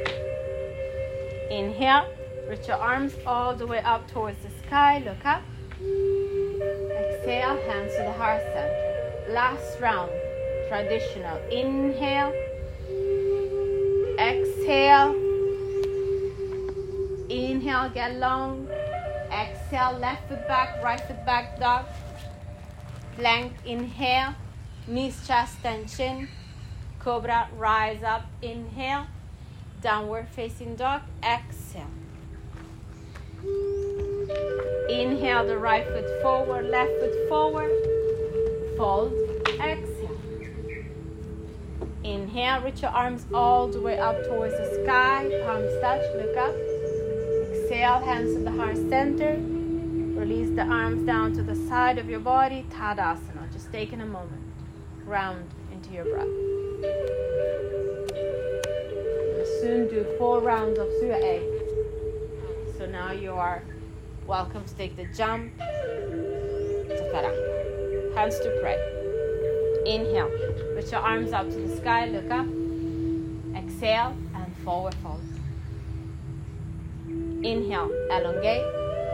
Inhale, 1.51 2.07
reach 2.49 2.69
your 2.69 2.77
arms 2.77 3.15
all 3.27 3.57
the 3.57 3.67
way 3.67 3.81
up 3.81 4.09
towards 4.13 4.39
the 4.45 4.51
sky. 4.65 5.03
Look 5.05 5.27
up. 5.27 5.43
Exhale, 5.81 7.57
hands 7.67 7.97
to 7.97 8.03
the 8.05 8.13
heart 8.13 8.43
center. 8.55 9.33
Last 9.33 9.81
round, 9.81 10.13
traditional. 10.69 11.39
Inhale, 11.51 12.33
exhale. 14.19 15.15
Inhale, 17.29 17.91
get 17.91 18.17
long. 18.17 18.69
Exhale, 19.31 19.99
left 19.99 20.29
foot 20.29 20.47
back, 20.49 20.83
right 20.83 21.01
foot 21.01 21.25
back, 21.27 21.59
dog. 21.59 21.87
Plank, 23.17 23.53
inhale. 23.65 24.35
Knees, 24.87 25.27
chest, 25.27 25.57
tension. 25.63 26.29
Cobra, 27.01 27.49
rise 27.57 28.03
up, 28.03 28.23
inhale. 28.43 29.07
Downward 29.83 30.29
facing 30.29 30.77
dog, 30.77 31.03
exhale. 31.23 31.87
Inhale 34.89 35.47
the 35.47 35.59
right 35.59 35.87
foot 35.87 36.23
forward, 36.23 36.67
left 36.67 36.91
foot 37.01 37.29
forward. 37.29 37.71
Fold, 38.77 39.13
exhale. 39.61 39.96
Inhale, 42.37 42.61
reach 42.61 42.83
your 42.83 42.91
arms 42.91 43.25
all 43.33 43.67
the 43.67 43.81
way 43.81 43.99
up 43.99 44.23
towards 44.25 44.53
the 44.59 44.85
sky. 44.85 45.27
Palms 45.47 45.73
touch, 45.81 46.03
look 46.17 46.37
up. 46.37 46.55
Exhale, 47.51 47.99
hands 48.01 48.35
to 48.35 48.41
the 48.41 48.51
heart 48.51 48.77
center. 48.91 49.39
Release 50.21 50.51
the 50.55 50.65
arms 50.65 51.07
down 51.07 51.33
to 51.33 51.43
the 51.43 51.57
side 51.67 51.97
of 51.97 52.11
your 52.11 52.21
body. 52.21 52.67
Tadasana. 52.69 53.51
Just 53.55 53.73
taking 53.73 54.03
a 54.03 54.05
moment. 54.05 54.43
Ground 55.07 55.49
into 55.73 55.95
your 55.95 56.05
breath. 56.05 56.29
We'll 59.33 59.47
soon 59.63 59.89
do 59.89 60.05
four 60.19 60.41
rounds 60.41 60.79
of 60.79 60.89
Surya 61.01 61.17
A. 61.17 61.41
So 62.77 62.85
now 62.85 63.13
you 63.13 63.33
are 63.33 63.63
welcome 64.27 64.63
to 64.63 64.75
take 64.75 64.95
the 64.95 65.07
jump 65.17 65.59
Hands 68.15 68.39
to 68.41 68.59
pray. 68.61 68.77
Inhale. 69.87 70.56
Reach 70.77 70.93
your 70.93 71.01
arms 71.01 71.33
up 71.33 71.49
to 71.49 71.57
the 71.57 71.75
sky. 71.79 72.05
Look 72.05 72.31
up. 72.31 72.47
Exhale 73.57 74.15
and 74.35 74.57
forward 74.63 74.95
fold. 74.97 75.23
Inhale, 77.43 77.91
elongate. 78.11 78.67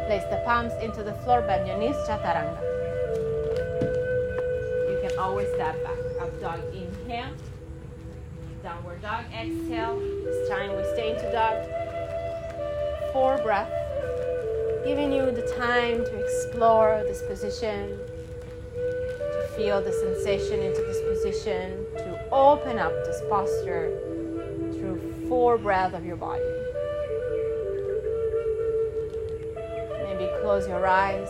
Place 0.09 0.25
the 0.28 0.42
palms 0.45 0.73
into 0.83 1.04
the 1.04 1.14
floor, 1.23 1.40
bend 1.42 1.69
your 1.69 1.78
knees, 1.78 1.95
chaturanga. 2.09 2.61
You 4.90 4.99
can 5.07 5.16
always 5.21 5.47
step 5.54 5.81
back. 5.85 5.99
Up 6.21 6.40
dog, 6.40 6.61
inhale. 6.75 7.33
Downward 8.64 9.00
dog, 9.00 9.25
exhale. 9.33 10.00
This 10.25 10.49
time 10.49 10.76
we 10.76 10.83
stay 10.95 11.12
into 11.14 11.31
dog. 11.31 11.62
Four 13.12 13.38
breaths. 13.38 13.71
Giving 14.85 15.12
you 15.12 15.31
the 15.31 15.47
time 15.57 16.04
to 16.04 16.25
explore 16.25 17.04
this 17.04 17.23
position, 17.23 17.97
to 18.75 19.49
feel 19.57 19.81
the 19.81 19.92
sensation 19.92 20.59
into 20.59 20.83
this 20.83 20.92
position, 21.23 21.87
to 21.97 22.29
open 22.33 22.81
up 22.81 22.93
this 23.05 23.21
posture 23.31 23.97
through 24.73 25.29
four 25.29 25.57
breaths 25.57 25.95
of 25.95 26.05
your 26.05 26.17
body. 26.17 26.43
Maybe 30.02 30.29
close 30.41 30.67
your 30.67 30.85
eyes. 30.85 31.29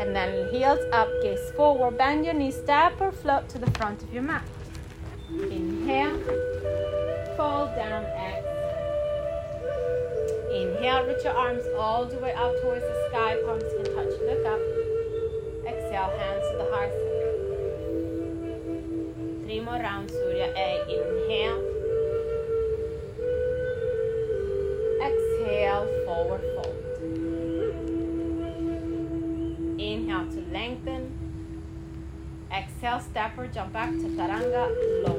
And 0.00 0.14
then 0.14 0.48
heels 0.50 0.78
up, 0.92 1.08
gaze 1.22 1.38
forward, 1.56 1.96
bend 1.96 2.26
your 2.26 2.34
knees, 2.34 2.56
step 2.56 3.00
or 3.00 3.12
float 3.12 3.48
to 3.50 3.58
the 3.58 3.70
front 3.70 4.02
of 4.02 4.12
your 4.12 4.22
mat. 4.22 4.44
Inhale, 5.30 6.18
fold 7.36 7.74
down, 7.76 8.02
exhale. 8.04 8.48
Inhale, 10.54 11.06
reach 11.06 11.22
your 11.22 11.34
arms 11.34 11.64
all 11.78 12.06
the 12.06 12.16
way 12.16 12.32
up 12.32 12.50
towards 12.62 12.80
the 12.80 13.08
sky, 13.10 13.36
palms 13.44 13.62
can 13.62 13.84
touch, 13.94 14.12
look 14.22 14.46
up. 14.46 14.60
Exhale, 15.66 16.10
hands 16.18 16.44
to 16.50 16.56
the 16.56 16.64
heart. 16.72 16.92
Three 19.44 19.60
more 19.60 19.74
rounds, 19.74 20.12
Surya 20.12 20.50
A. 20.56 20.82
Inhale. 20.88 21.60
Exhale, 25.04 25.86
forward 26.06 26.42
fold. 26.54 26.76
Inhale 29.78 30.26
to 30.32 30.40
lengthen. 30.50 31.02
Exhale, 32.50 33.00
step 33.00 33.36
or 33.36 33.46
jump 33.46 33.74
back 33.74 33.90
chaturanga, 33.90 34.70
lower. 35.06 35.17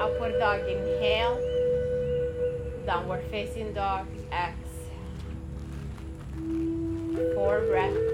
Upward 0.00 0.38
dog, 0.38 0.60
inhale. 0.66 1.38
Downward 2.86 3.22
facing 3.30 3.74
dog, 3.74 4.06
exhale. 4.32 4.56
Four 7.34 7.60
breaths. 7.68 8.09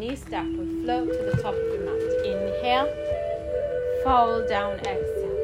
Knees, 0.00 0.22
step 0.22 0.46
or 0.58 0.64
float 0.82 1.12
to 1.12 1.22
the 1.30 1.42
top 1.42 1.54
of 1.54 1.60
your 1.60 1.84
mat. 1.84 2.00
Inhale, 2.24 2.88
fall 4.02 4.46
down, 4.48 4.78
exhale. 4.78 5.36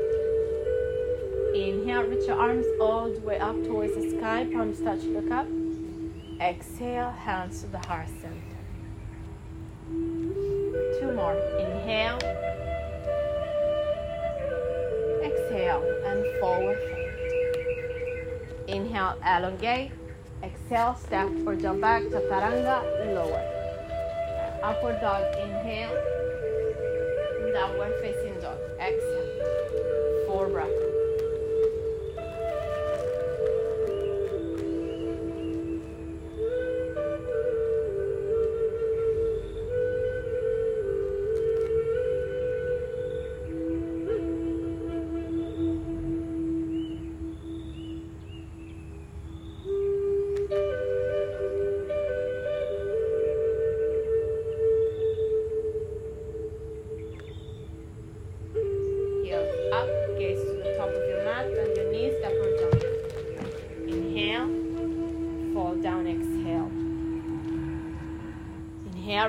Inhale, 1.55 2.05
reach 2.05 2.27
your 2.27 2.41
arms 2.41 2.67
all 2.81 3.13
the 3.13 3.21
way 3.21 3.39
up 3.39 3.55
towards 3.65 3.95
the 3.95 4.17
sky, 4.17 4.49
palms 4.51 4.81
touch, 4.81 5.03
look 5.05 5.31
up. 5.31 5.47
Exhale, 6.41 7.11
hands 7.11 7.63
to 7.63 7.67
the 7.69 7.79
heart 7.87 8.09
center. 8.09 8.57
Two 11.01 11.13
more. 11.13 11.37
Inhale. 11.61 12.19
Exhale 15.23 15.85
and 16.07 16.41
forward 16.41 16.79
fold. 16.79 17.09
Inhale, 18.69 19.17
elongate. 19.25 19.93
Exhale, 20.43 20.95
step 20.95 21.29
or 21.47 21.57
jump 21.57 21.81
back, 21.81 22.03
chaturanga, 22.05 23.15
lower. 23.15 23.56
Upward 24.67 25.01
dog, 25.01 25.23
inhale. 25.39 25.95
Downward 27.53 27.95
facing 28.03 28.41
dog, 28.41 28.59
exhale. 28.81 29.16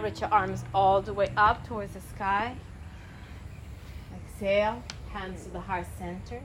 Reach 0.07 0.21
your 0.21 0.33
arms 0.33 0.63
all 0.73 1.01
the 1.01 1.11
way 1.11 1.33
up 1.35 1.67
towards 1.67 1.91
the 1.91 1.99
sky. 1.99 2.55
Exhale, 4.15 4.81
hands 5.11 5.43
to 5.43 5.49
the 5.49 5.59
heart 5.59 5.85
center. 5.97 6.41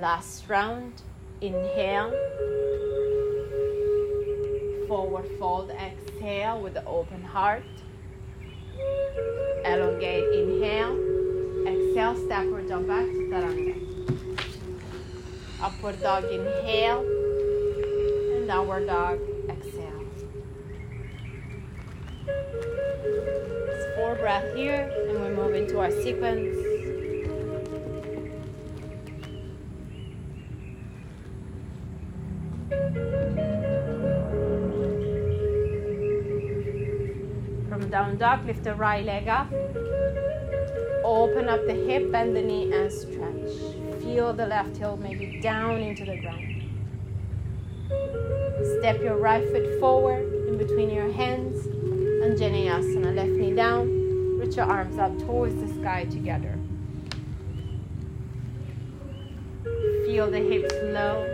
Last 0.00 0.48
round. 0.48 1.02
Inhale. 1.40 2.10
Forward 4.88 5.28
fold, 5.38 5.70
exhale 5.70 6.60
with 6.60 6.74
the 6.74 6.84
open 6.84 7.22
heart. 7.22 7.62
Elongate, 9.64 10.24
inhale. 10.34 10.98
Exhale, 11.68 12.16
step 12.26 12.46
or 12.46 12.60
jump 12.62 12.88
back 12.88 13.06
chaturanga. 13.06 13.76
Upward 15.62 16.02
dog, 16.02 16.24
inhale. 16.24 17.02
And 18.34 18.48
downward 18.48 18.88
dog, 18.88 19.20
breath 24.24 24.54
here, 24.54 24.90
and 25.10 25.22
we 25.22 25.28
move 25.28 25.52
into 25.52 25.78
our 25.78 25.90
sequence. 25.90 26.56
From 37.68 37.90
down 37.90 38.16
dog, 38.16 38.46
lift 38.46 38.64
the 38.64 38.74
right 38.76 39.04
leg 39.04 39.28
up. 39.28 39.52
Open 41.04 41.50
up 41.50 41.60
the 41.66 41.74
hip, 41.74 42.10
bend 42.10 42.34
the 42.34 42.40
knee, 42.40 42.72
and 42.72 42.90
stretch. 42.90 44.00
Feel 44.00 44.32
the 44.32 44.46
left 44.46 44.74
heel 44.78 44.96
maybe 44.96 45.38
down 45.42 45.80
into 45.80 46.06
the 46.06 46.18
ground. 46.22 46.62
Step 48.78 49.02
your 49.02 49.18
right 49.18 49.46
foot 49.50 49.78
forward 49.78 50.48
in 50.48 50.56
between 50.56 50.88
your 50.88 51.12
hands. 51.12 51.66
and 51.66 52.38
Anjaneyasana, 52.38 53.14
left 53.14 53.32
knee 53.32 53.52
down. 53.54 54.03
Reach 54.44 54.56
your 54.56 54.66
arms 54.66 54.98
up 54.98 55.18
towards 55.20 55.54
the 55.54 55.68
sky 55.80 56.04
together. 56.04 56.58
Feel 60.04 60.30
the 60.30 60.38
hips 60.38 60.74
low. 60.82 61.24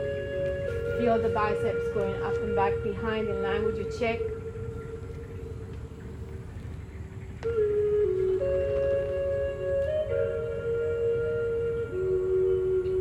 Feel 1.00 1.20
the 1.20 1.30
biceps 1.30 1.88
going 1.92 2.14
up 2.22 2.36
and 2.36 2.54
back 2.54 2.72
behind 2.84 3.26
in 3.26 3.42
line 3.42 3.64
with 3.64 3.78
your 3.78 3.90
cheek. 3.98 4.20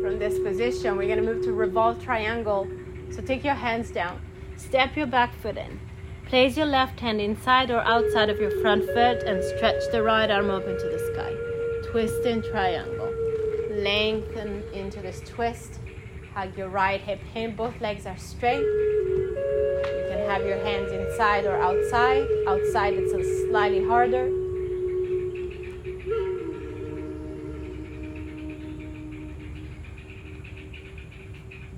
From 0.02 0.18
this 0.18 0.40
position, 0.40 0.96
we're 0.96 1.06
going 1.06 1.24
to 1.24 1.34
move 1.34 1.44
to 1.44 1.52
revolve 1.52 2.02
triangle. 2.02 2.66
So 3.12 3.22
take 3.22 3.44
your 3.44 3.54
hands 3.54 3.92
down. 3.92 4.20
Step 4.56 4.96
your 4.96 5.06
back 5.06 5.32
foot 5.36 5.56
in. 5.56 5.78
Place 6.30 6.56
your 6.56 6.66
left 6.66 7.00
hand 7.00 7.20
inside 7.20 7.72
or 7.72 7.80
outside 7.80 8.30
of 8.30 8.38
your 8.38 8.52
front 8.60 8.84
foot 8.84 9.24
and 9.24 9.42
stretch 9.42 9.82
the 9.90 10.00
right 10.00 10.30
arm 10.30 10.48
open 10.48 10.78
to 10.78 10.88
the 10.88 10.98
sky. 11.12 11.90
Twist 11.90 12.24
in 12.24 12.40
triangle. 12.40 13.12
Lengthen 13.72 14.62
into 14.72 15.00
this 15.02 15.20
twist. 15.26 15.80
Hug 16.32 16.56
your 16.56 16.68
right 16.68 17.00
hip 17.00 17.18
in. 17.34 17.56
Both 17.56 17.80
legs 17.80 18.06
are 18.06 18.16
straight. 18.16 18.60
You 18.60 20.06
can 20.08 20.30
have 20.30 20.46
your 20.46 20.58
hands 20.58 20.92
inside 20.92 21.46
or 21.46 21.60
outside. 21.60 22.28
Outside, 22.46 22.94
it's 22.94 23.12
a 23.12 23.48
slightly 23.48 23.84
harder. 23.84 24.30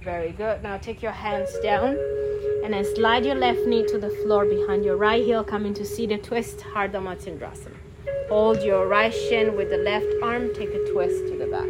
Very 0.04 0.32
good. 0.32 0.62
Now 0.62 0.76
take 0.76 1.00
your 1.00 1.12
hands 1.12 1.48
down 1.62 1.96
and 2.62 2.72
then 2.72 2.84
slide 2.94 3.24
your 3.24 3.34
left 3.34 3.66
knee 3.66 3.84
to 3.86 3.98
the 3.98 4.10
floor 4.22 4.44
behind 4.44 4.84
your 4.84 4.96
right 4.96 5.24
heel, 5.24 5.42
coming 5.42 5.74
to 5.74 5.84
seated 5.84 6.22
twist, 6.22 6.60
Ardha 6.74 7.00
Matsyendrasana. 7.02 7.76
Hold 8.28 8.62
your 8.62 8.86
right 8.86 9.12
shin 9.12 9.56
with 9.56 9.70
the 9.70 9.78
left 9.78 10.06
arm, 10.22 10.54
take 10.54 10.70
a 10.70 10.92
twist 10.92 11.26
to 11.26 11.36
the 11.36 11.46
back. 11.46 11.68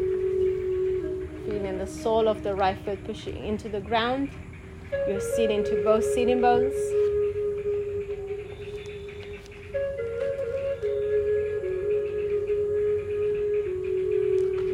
Feeling 1.47 1.79
the 1.79 1.87
sole 1.87 2.29
of 2.29 2.43
the 2.43 2.55
right 2.55 2.79
foot 2.85 3.03
pushing 3.05 3.37
into 3.45 3.69
the 3.69 3.81
ground. 3.81 4.31
You're 5.09 5.21
sitting 5.21 5.65
to 5.65 5.83
both 5.83 6.05
sitting 6.05 6.41
bones. 6.41 6.75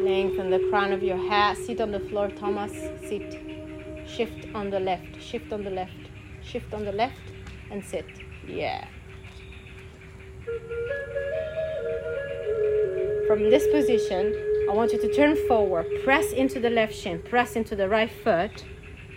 Lengthen 0.03 0.49
the 0.49 0.67
crown 0.69 0.91
of 0.91 1.01
your 1.01 1.17
head. 1.17 1.57
Sit 1.57 1.79
on 1.79 1.91
the 1.91 2.01
floor, 2.01 2.27
Thomas. 2.29 2.73
Sit. 3.07 3.39
Shift 4.05 4.47
on 4.53 4.69
the 4.69 4.79
left. 4.79 5.21
Shift 5.21 5.53
on 5.53 5.63
the 5.63 5.69
left. 5.69 6.08
Shift 6.43 6.73
on 6.73 6.85
the 6.85 6.91
left 6.91 7.19
and 7.71 7.83
sit. 7.83 8.05
Yeah. 8.47 8.87
From 13.27 13.49
this 13.49 13.67
position, 13.67 14.33
I 14.69 14.73
want 14.73 14.91
you 14.91 14.99
to 14.99 15.13
turn 15.13 15.35
forward, 15.47 15.85
press 16.03 16.31
into 16.31 16.59
the 16.59 16.69
left 16.69 16.93
shin, 16.93 17.21
press 17.21 17.55
into 17.55 17.75
the 17.75 17.87
right 17.87 18.11
foot. 18.23 18.65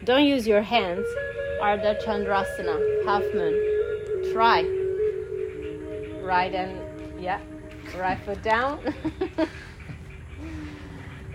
Don't 0.04 0.24
use 0.24 0.46
your 0.46 0.62
hands. 0.62 1.06
Ardha 1.60 2.02
Chandrasana, 2.04 3.04
half 3.06 3.22
moon. 3.34 4.32
Try. 4.32 4.62
Right 6.22 6.52
and, 6.54 7.22
yeah, 7.22 7.40
right 7.96 8.18
foot 8.24 8.42
down. 8.42 8.80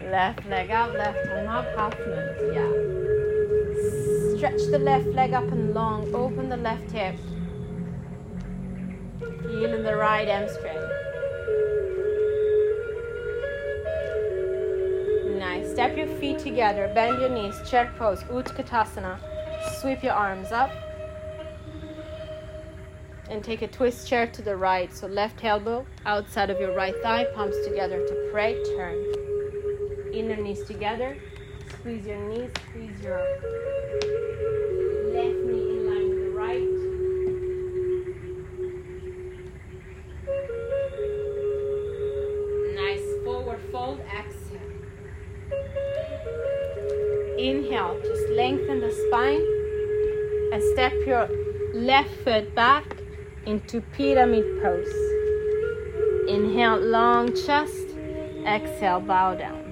left 0.03 0.45
leg 0.47 0.69
up, 0.69 0.93
left 0.93 1.27
arm 1.29 1.47
up, 1.47 1.65
half 1.75 1.97
moon. 1.99 2.53
Yeah. 2.53 2.96
Stretch 4.37 4.67
the 4.69 4.77
left 4.77 5.07
leg 5.07 5.33
up 5.33 5.51
and 5.51 5.73
long. 5.73 6.13
Open 6.13 6.47
the 6.47 6.57
left 6.57 6.91
hip. 6.91 7.15
Feeling 9.19 9.81
the 9.81 9.95
right 9.95 10.27
hamstring. 10.27 10.77
Nice. 15.39 15.71
Step 15.71 15.97
your 15.97 16.05
feet 16.19 16.37
together. 16.37 16.91
Bend 16.93 17.19
your 17.19 17.29
knees. 17.29 17.55
Chair 17.67 17.91
pose. 17.97 18.21
Utkatasana. 18.25 19.17
Sweep 19.81 20.03
your 20.03 20.13
arms 20.13 20.51
up. 20.51 20.69
And 23.31 23.43
take 23.43 23.63
a 23.63 23.67
twist 23.67 24.07
chair 24.07 24.27
to 24.27 24.43
the 24.43 24.55
right. 24.55 24.93
So 24.93 25.07
left 25.07 25.43
elbow 25.43 25.83
outside 26.05 26.51
of 26.51 26.59
your 26.59 26.75
right 26.75 26.93
thigh. 27.01 27.25
Palms 27.33 27.55
together 27.65 28.05
to 28.05 28.29
pray. 28.31 28.63
Turn. 28.75 29.03
Inner 30.13 30.35
knees 30.35 30.63
together. 30.63 31.17
Squeeze 31.79 32.05
your 32.05 32.17
knees. 32.29 32.49
Squeeze 32.69 33.01
your 33.01 33.19
left 35.13 35.39
knee 35.45 35.69
in 35.71 35.79
line 35.87 36.09
with 36.09 36.21
the 36.23 36.31
right. 36.35 36.71
Nice 42.75 43.07
forward 43.23 43.61
fold, 43.71 43.99
exhale. 44.19 44.71
Inhale, 47.37 47.99
just 48.03 48.29
lengthen 48.31 48.79
the 48.81 48.91
spine 49.07 49.45
and 50.51 50.63
step 50.73 50.93
your 51.05 51.29
left 51.73 52.13
foot 52.23 52.53
back 52.55 52.97
into 53.45 53.81
pyramid 53.93 54.61
pose. 54.61 54.93
Inhale, 56.27 56.79
long 56.79 57.33
chest. 57.45 57.95
Exhale, 58.45 58.99
bow 58.99 59.35
down. 59.35 59.66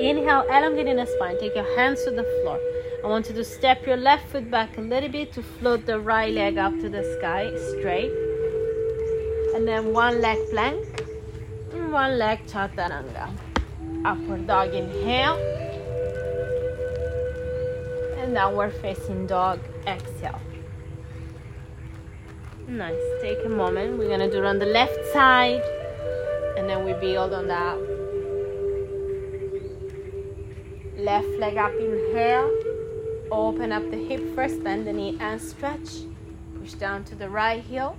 Inhale, 0.00 0.46
elongating 0.48 0.96
the 0.96 1.04
spine. 1.04 1.38
Take 1.38 1.54
your 1.54 1.76
hands 1.76 2.02
to 2.04 2.10
the 2.10 2.24
floor. 2.40 2.58
I 3.04 3.06
want 3.06 3.28
you 3.28 3.34
to 3.34 3.44
step 3.44 3.86
your 3.86 3.98
left 3.98 4.30
foot 4.30 4.50
back 4.50 4.78
a 4.78 4.80
little 4.80 5.10
bit 5.10 5.30
to 5.34 5.42
float 5.42 5.84
the 5.84 6.00
right 6.00 6.32
leg 6.32 6.56
up 6.56 6.72
to 6.80 6.88
the 6.88 7.04
sky 7.18 7.52
straight. 7.72 8.10
And 9.54 9.68
then 9.68 9.92
one 9.92 10.22
leg 10.22 10.38
plank 10.50 11.04
and 11.74 11.92
one 11.92 12.18
leg 12.18 12.46
chaturanga. 12.46 13.28
Upward 14.06 14.46
dog 14.46 14.72
inhale. 14.72 15.36
And 18.16 18.32
downward 18.32 18.72
facing 18.80 19.26
dog 19.26 19.60
exhale. 19.86 20.40
Nice. 22.66 23.02
Take 23.20 23.44
a 23.44 23.50
moment. 23.50 23.98
We're 23.98 24.08
gonna 24.08 24.30
do 24.30 24.38
it 24.38 24.46
on 24.46 24.58
the 24.58 24.66
left 24.66 24.98
side. 25.12 25.62
And 26.56 26.66
then 26.68 26.86
we 26.86 26.94
build 26.94 27.34
on 27.34 27.48
that 27.48 27.76
Left 31.10 31.40
leg 31.40 31.56
up, 31.56 31.72
inhale. 31.74 32.48
Open 33.32 33.72
up 33.72 33.82
the 33.90 33.96
hip 33.96 34.32
first, 34.36 34.62
bend 34.62 34.86
the 34.86 34.92
knee 34.92 35.18
and 35.18 35.42
stretch. 35.42 36.06
Push 36.56 36.74
down 36.74 37.02
to 37.02 37.16
the 37.16 37.28
right 37.28 37.64
heel. 37.64 37.96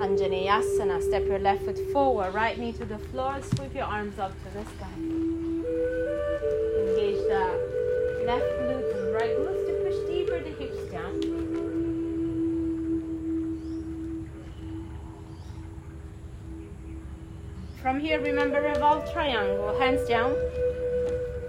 Anjaneyasana. 0.00 1.02
Step 1.02 1.26
your 1.26 1.38
left 1.38 1.66
foot 1.66 1.78
forward, 1.92 2.32
right 2.32 2.58
knee 2.58 2.72
to 2.72 2.86
the 2.86 2.96
floor. 2.96 3.36
Sweep 3.42 3.74
your 3.74 3.84
arms 3.84 4.18
up 4.18 4.32
to 4.42 4.58
the 4.58 4.64
sky. 4.70 5.03
Triangle. 19.12 19.74
Hands 19.78 20.06
down. 20.06 20.36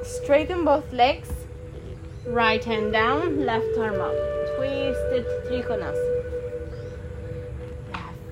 Straighten 0.03 0.63
both 0.63 0.91
legs. 0.93 1.29
Right 2.25 2.63
hand 2.63 2.93
down, 2.93 3.45
left 3.45 3.77
arm 3.77 3.99
up. 3.99 4.15
Twisted 4.55 5.25
Trikonasana. 5.45 6.15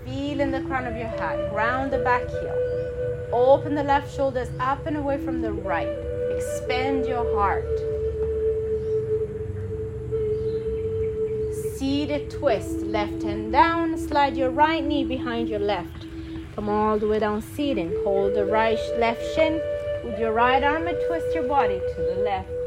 Feel 0.05 0.39
in 0.39 0.51
the 0.51 0.61
crown 0.61 0.87
of 0.87 0.95
your 0.95 1.07
head. 1.07 1.51
Ground 1.51 1.91
the 1.91 1.99
back 1.99 2.27
heel. 2.29 3.29
Open 3.33 3.75
the 3.75 3.83
left 3.83 4.13
shoulders 4.15 4.49
up 4.59 4.85
and 4.85 4.97
away 4.97 5.17
from 5.17 5.41
the 5.41 5.51
right. 5.51 5.95
Expand 6.35 7.05
your 7.05 7.25
heart. 7.35 7.65
Seated 11.75 12.29
twist. 12.29 12.77
Left 12.97 13.21
hand 13.23 13.51
down. 13.51 13.97
Slide 13.97 14.37
your 14.37 14.51
right 14.51 14.83
knee 14.83 15.03
behind 15.03 15.49
your 15.49 15.59
left. 15.59 16.02
Come 16.55 16.69
all 16.69 16.99
the 16.99 17.07
way 17.07 17.17
down 17.17 17.41
seating. 17.41 17.91
Hold 18.03 18.35
the 18.35 18.45
right 18.45 18.77
left 18.99 19.23
shin 19.33 19.59
with 20.03 20.19
your 20.19 20.33
right 20.33 20.63
arm 20.63 20.85
and 20.87 20.97
twist 21.07 21.33
your 21.33 21.47
body 21.47 21.79
to 21.79 22.01
the 22.01 22.21
left. 22.23 22.62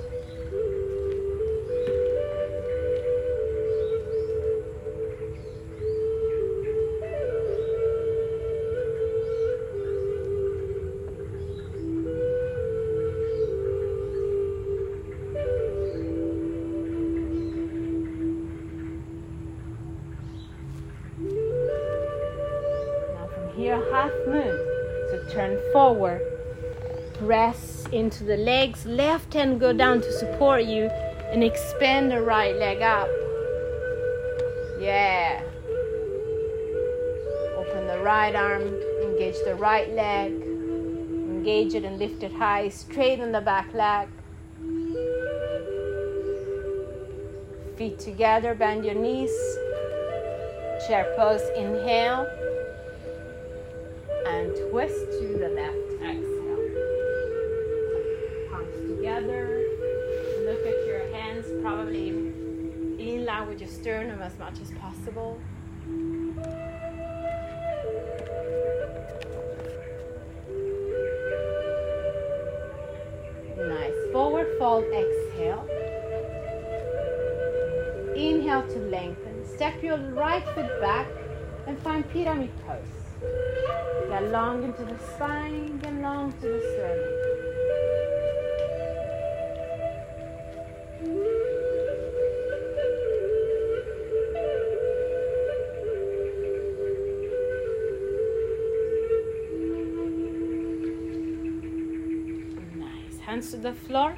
Into 27.96 28.24
the 28.24 28.36
legs. 28.36 28.86
Left 28.86 29.32
hand 29.34 29.58
go 29.58 29.72
down 29.72 30.00
to 30.02 30.12
support 30.12 30.64
you 30.64 30.84
and 31.32 31.42
expand 31.42 32.10
the 32.10 32.22
right 32.22 32.54
leg 32.54 32.82
up. 32.82 33.08
Yeah. 34.78 35.42
Open 37.56 37.86
the 37.86 38.00
right 38.02 38.34
arm, 38.34 38.62
engage 39.02 39.36
the 39.44 39.54
right 39.54 39.90
leg, 39.92 40.32
engage 40.32 41.74
it 41.74 41.84
and 41.84 41.98
lift 41.98 42.22
it 42.22 42.32
high, 42.32 42.68
straighten 42.68 43.32
the 43.32 43.40
back 43.40 43.72
leg. 43.74 44.08
Feet 47.76 47.98
together, 47.98 48.54
bend 48.54 48.84
your 48.84 48.94
knees. 48.94 49.34
Chair 50.86 51.12
pose, 51.16 51.42
inhale 51.56 52.26
and 54.26 54.54
twist 54.70 55.06
to 55.18 55.38
the 55.38 55.48
left. 55.48 55.76
Exhale. 56.02 56.35
As 63.88 64.36
much 64.40 64.60
as 64.60 64.72
possible. 64.80 65.38
Nice. 73.56 74.12
Forward 74.12 74.48
fold, 74.58 74.84
exhale. 74.86 75.68
Inhale 78.16 78.66
to 78.66 78.78
lengthen. 78.90 79.44
Step 79.54 79.80
your 79.80 79.98
right 79.98 80.42
foot 80.54 80.80
back 80.80 81.06
and 81.68 81.78
find 81.82 82.08
pyramid 82.10 82.50
pose. 82.66 82.80
Get 84.08 84.32
long 84.32 84.64
into 84.64 84.84
the 84.84 84.98
spine, 85.14 85.78
get 85.78 85.94
long 85.94 86.32
to 86.32 86.40
the 86.40 86.60
sternum. 86.74 87.35
Hands 103.36 103.50
to 103.50 103.58
the 103.58 103.74
floor. 103.74 104.16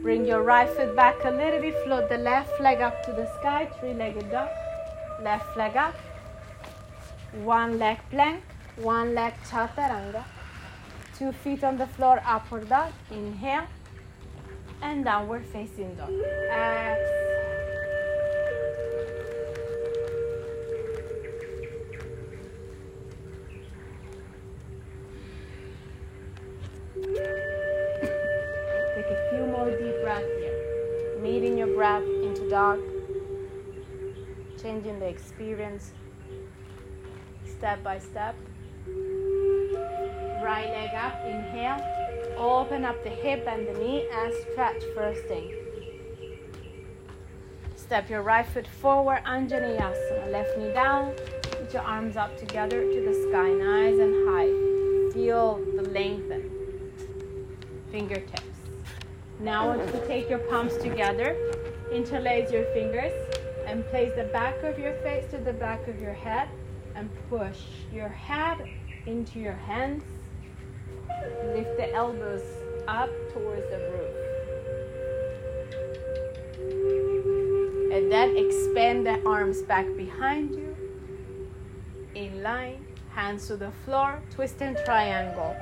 Bring 0.00 0.24
your 0.24 0.44
right 0.44 0.70
foot 0.70 0.94
back 0.94 1.16
a 1.24 1.30
little 1.30 1.60
bit. 1.60 1.74
Float 1.84 2.08
the 2.08 2.18
left 2.18 2.60
leg 2.60 2.80
up 2.80 3.02
to 3.04 3.12
the 3.12 3.26
sky. 3.40 3.68
Three-legged 3.80 4.30
dog. 4.30 4.48
Left 5.24 5.56
leg 5.56 5.76
up. 5.76 5.96
One 7.42 7.80
leg 7.80 7.98
plank 8.10 8.44
one 8.76 9.12
leg 9.14 9.34
chaturanga, 9.48 10.24
two 11.18 11.32
feet 11.32 11.64
on 11.64 11.78
the 11.78 11.86
floor, 11.86 12.22
upward 12.24 12.68
dog, 12.68 12.92
inhale, 13.10 13.66
and 14.82 15.04
downward 15.04 15.44
facing 15.46 15.94
dog. 15.96 16.10
Exhale. 16.10 17.13
Experience 35.34 35.90
step 37.44 37.82
by 37.82 37.98
step 37.98 38.36
right 40.44 40.68
leg 40.68 40.90
up, 40.94 41.24
inhale. 41.24 41.80
Open 42.36 42.84
up 42.84 43.02
the 43.02 43.10
hip 43.10 43.44
and 43.48 43.66
the 43.66 43.72
knee 43.80 44.06
and 44.12 44.32
stretch 44.52 44.82
first 44.94 45.24
thing. 45.24 45.52
Step 47.74 48.08
your 48.08 48.22
right 48.22 48.46
foot 48.46 48.66
forward, 48.66 49.22
Anjaneyasana. 49.24 50.30
Left 50.30 50.56
knee 50.56 50.72
down, 50.72 51.14
put 51.50 51.72
your 51.72 51.82
arms 51.82 52.16
up 52.16 52.36
together 52.38 52.82
to 52.82 53.00
the 53.08 53.14
sky, 53.28 53.50
nice 53.50 53.98
and 53.98 54.28
high. 54.28 55.12
Feel 55.14 55.60
the 55.74 55.88
lengthen. 55.90 56.50
Fingertips. 57.90 58.42
Now 59.40 59.64
I 59.64 59.76
want 59.76 59.94
you 59.94 60.00
to 60.00 60.06
take 60.06 60.30
your 60.30 60.40
palms 60.50 60.76
together, 60.76 61.36
interlace 61.90 62.52
your 62.52 62.64
fingers, 62.66 63.12
and 63.74 63.84
place 63.90 64.12
the 64.14 64.30
back 64.32 64.62
of 64.62 64.78
your 64.78 64.94
face 65.02 65.28
to 65.32 65.38
the 65.38 65.52
back 65.52 65.88
of 65.88 66.00
your 66.00 66.12
head 66.12 66.48
and 66.94 67.10
push 67.28 67.58
your 67.92 68.08
head 68.08 68.56
into 69.04 69.40
your 69.40 69.58
hands 69.66 70.04
Lift 71.54 71.76
the 71.76 71.92
elbows 71.92 72.42
up 72.86 73.10
towards 73.32 73.68
the 73.70 73.78
roof. 73.90 74.14
And 77.92 78.12
then 78.12 78.36
expand 78.36 79.06
the 79.06 79.20
arms 79.26 79.62
back 79.62 79.86
behind 79.96 80.54
you. 80.54 80.76
In 82.14 82.42
line, 82.42 82.84
hands 83.10 83.48
to 83.48 83.56
the 83.56 83.72
floor, 83.84 84.22
twist 84.30 84.60
and 84.60 84.76
triangle. 84.84 85.56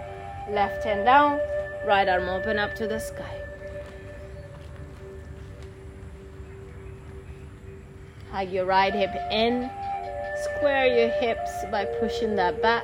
Left 0.51 0.85
hand 0.85 1.07
down, 1.07 1.41
right 1.87 2.09
arm 2.09 2.29
open 2.29 2.59
up 2.59 2.75
to 2.77 2.87
the 2.87 2.99
sky. 2.99 3.42
Hug 8.33 8.49
your 8.49 8.65
right 8.65 8.95
hip 8.95 9.15
in. 9.31 9.71
Square 10.57 10.87
your 10.99 11.11
hips 11.21 11.51
by 11.71 11.85
pushing 12.01 12.35
that 12.37 12.63
back. 12.63 12.83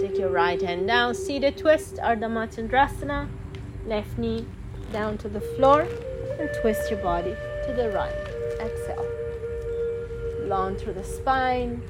Take 0.00 0.18
your 0.18 0.30
right 0.30 0.60
hand 0.60 0.88
down, 0.88 1.14
seated 1.14 1.56
twist, 1.56 1.96
Ardha 1.96 2.28
Matsyendrasana, 2.28 3.28
left 3.86 4.18
knee 4.18 4.44
down 4.92 5.16
to 5.18 5.28
the 5.28 5.40
floor, 5.40 5.86
and 6.40 6.50
twist 6.60 6.90
your 6.90 7.00
body 7.00 7.36
to 7.66 7.72
the 7.72 7.90
right. 7.90 8.12
Exhale. 8.60 9.06
Long 10.48 10.74
through 10.74 10.94
the 10.94 11.04
spine. 11.04 11.80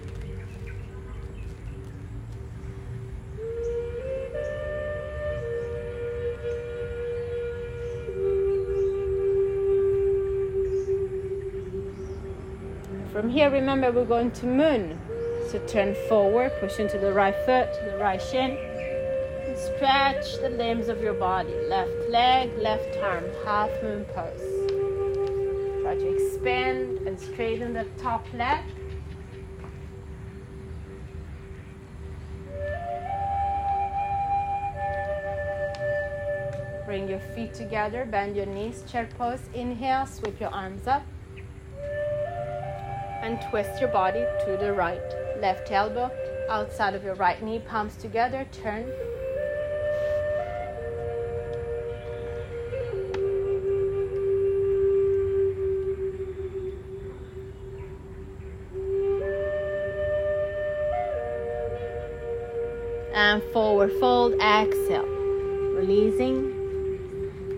From 13.22 13.30
here, 13.30 13.50
remember 13.50 13.92
we're 13.92 14.04
going 14.04 14.32
to 14.32 14.46
moon. 14.46 14.98
So 15.48 15.64
turn 15.68 15.94
forward, 16.08 16.50
push 16.58 16.80
into 16.80 16.98
the 16.98 17.12
right 17.12 17.36
foot, 17.46 17.68
the 17.84 17.96
right 18.00 18.20
shin. 18.20 18.58
And 19.46 19.56
stretch 19.56 20.40
the 20.40 20.48
limbs 20.48 20.88
of 20.88 21.00
your 21.00 21.14
body. 21.14 21.54
Left 21.68 21.92
leg, 22.08 22.50
left 22.58 22.96
arm, 22.96 23.22
half 23.44 23.70
moon 23.80 24.04
pose. 24.06 24.72
Try 25.82 25.94
to 25.94 26.16
expand 26.16 27.06
and 27.06 27.20
straighten 27.20 27.74
the 27.74 27.84
top 27.96 28.26
leg. 28.34 28.64
Bring 36.86 37.08
your 37.08 37.20
feet 37.36 37.54
together, 37.54 38.04
bend 38.04 38.34
your 38.34 38.46
knees, 38.46 38.82
chair 38.90 39.08
pose. 39.16 39.42
Inhale, 39.54 40.06
sweep 40.06 40.40
your 40.40 40.50
arms 40.50 40.88
up. 40.88 41.04
And 43.22 43.40
twist 43.50 43.80
your 43.80 43.90
body 43.90 44.24
to 44.44 44.56
the 44.58 44.72
right 44.72 45.00
left 45.40 45.70
elbow 45.70 46.10
outside 46.48 46.94
of 46.94 47.04
your 47.04 47.14
right 47.14 47.42
knee, 47.42 47.60
palms 47.60 47.96
together, 47.96 48.46
turn. 48.52 48.92
and 63.14 63.42
forward 63.52 63.92
fold. 64.00 64.34
Exhale. 64.34 65.06
Releasing. 65.76 66.50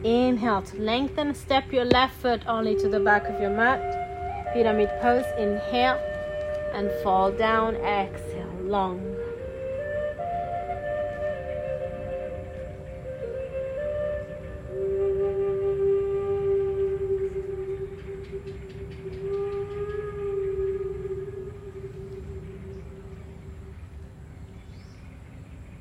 Inhale 0.05 0.63
to 0.63 0.77
lengthen. 0.79 1.35
Step 1.35 1.73
your 1.73 1.85
left 1.85 2.15
foot 2.21 2.47
only 2.47 2.77
to 2.77 2.89
the 2.89 3.01
back 3.01 3.25
of 3.27 3.41
your 3.41 3.51
mat. 3.51 4.04
Pyramid 4.55 4.89
pose. 5.03 5.27
Inhale 5.37 5.99
and 6.75 6.89
fall 7.03 7.33
down. 7.33 7.75
Exhale. 7.75 8.47
Long. 8.63 9.01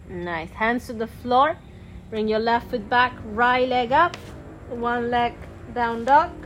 Nice. 0.10 0.50
Hands 0.50 0.84
to 0.88 0.94
the 0.94 1.08
floor. 1.08 1.58
Bring 2.10 2.28
your 2.28 2.40
left 2.40 2.72
foot 2.72 2.90
back, 2.90 3.14
right 3.24 3.70
leg 3.70 3.92
up. 3.92 4.18
One 4.70 5.12
leg 5.12 5.34
down 5.76 6.06
dog. 6.06 6.43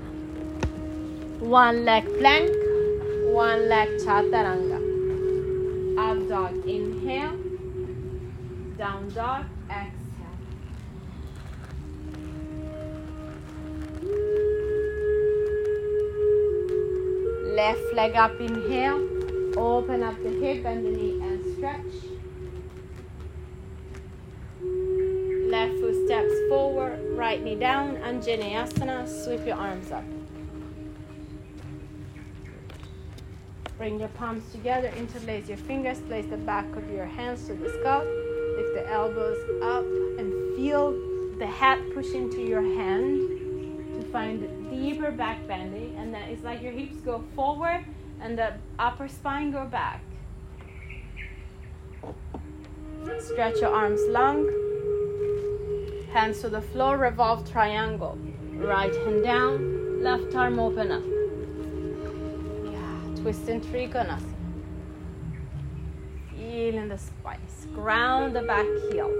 One 1.47 1.86
leg 1.86 2.03
plank. 2.19 2.51
One 3.31 3.69
leg 3.69 3.88
chaturanga. 4.03 4.79
Up 5.97 6.27
dog. 6.27 6.67
Inhale. 6.67 7.38
Down 8.77 9.07
dog. 9.15 9.45
Exhale. 9.69 10.41
Left 17.55 17.93
leg 17.93 18.15
up. 18.17 18.41
Inhale. 18.41 19.07
Open 19.55 20.03
up 20.03 20.21
the 20.21 20.29
hip 20.29 20.65
and 20.65 20.86
the 20.86 20.89
knee 20.91 21.21
and 21.21 21.55
stretch. 21.55 21.95
Left 25.49 25.79
foot 25.79 26.05
steps 26.05 26.33
forward, 26.49 26.99
right 27.15 27.41
knee 27.41 27.55
down, 27.55 27.95
Anjaneyasana. 27.95 29.07
Sweep 29.07 29.45
your 29.47 29.55
arms 29.55 29.93
up. 29.93 30.16
Bring 33.77 33.99
your 33.99 34.09
palms 34.09 34.51
together, 34.51 34.87
interlace 34.97 35.47
your 35.47 35.57
fingers, 35.57 35.99
place 36.01 36.25
the 36.25 36.37
back 36.37 36.65
of 36.75 36.89
your 36.91 37.05
hands 37.05 37.45
to 37.45 37.53
the 37.53 37.69
scalp, 37.79 38.05
lift 38.57 38.73
the 38.73 38.89
elbows 38.91 39.37
up, 39.61 39.85
and 40.17 40.55
feel 40.55 40.91
the 41.37 41.45
head 41.45 41.79
push 41.93 42.11
into 42.13 42.41
your 42.41 42.63
hand 42.63 43.19
to 43.93 44.07
find 44.11 44.41
deeper 44.71 45.11
back 45.11 45.47
bending. 45.47 45.95
And 45.97 46.11
then 46.11 46.23
it's 46.23 46.43
like 46.43 46.63
your 46.63 46.71
hips 46.71 46.97
go 47.01 47.23
forward 47.35 47.85
and 48.19 48.35
the 48.35 48.53
upper 48.79 49.07
spine 49.07 49.51
go 49.51 49.65
back. 49.65 50.01
Stretch 53.19 53.61
your 53.61 53.73
arms 53.73 54.01
long. 54.09 54.49
Hands 56.13 56.39
to 56.41 56.49
the 56.49 56.61
floor, 56.61 56.97
revolve 56.97 57.49
triangle. 57.51 58.17
Right 58.53 58.93
hand 58.93 59.23
down, 59.23 60.01
left 60.01 60.33
arm 60.33 60.59
open 60.59 60.91
up. 60.91 61.16
Yeah, 63.27 63.33
twist 63.33 63.49
in 63.49 63.59
Trikonasana. 63.59 64.21
Feel 66.31 66.77
in 66.77 66.87
the 66.87 66.97
spice. 66.97 67.67
Ground 67.73 68.33
the 68.33 68.43
back 68.43 68.65
heel. 68.89 69.11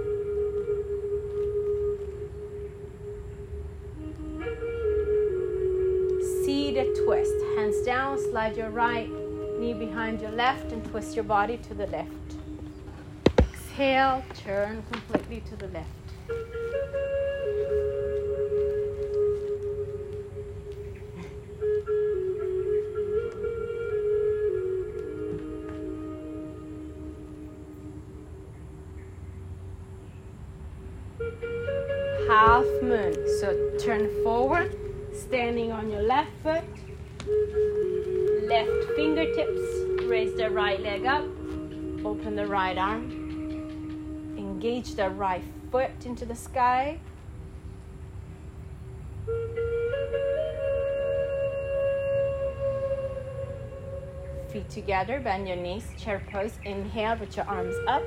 Seated 6.42 6.96
twist. 7.04 7.34
Hands 7.56 7.82
down, 7.84 8.18
slide 8.18 8.56
your 8.56 8.70
right 8.70 9.10
knee 9.58 9.74
behind 9.74 10.22
your 10.22 10.30
left 10.30 10.72
and 10.72 10.82
twist 10.86 11.14
your 11.14 11.24
body 11.24 11.58
to 11.58 11.74
the 11.74 11.86
left. 11.88 12.08
Exhale, 13.38 14.24
turn 14.34 14.82
completely 14.90 15.42
to 15.50 15.56
the 15.56 15.68
left. 15.68 16.57
The 44.96 45.10
right 45.10 45.44
foot 45.70 45.90
into 46.06 46.26
the 46.26 46.34
sky. 46.34 46.98
Feet 54.48 54.68
together, 54.68 55.20
bend 55.20 55.46
your 55.46 55.56
knees, 55.56 55.86
chair 55.96 56.20
pose. 56.32 56.58
Inhale 56.64 57.16
with 57.18 57.36
your 57.36 57.46
arms 57.46 57.76
up. 57.86 58.02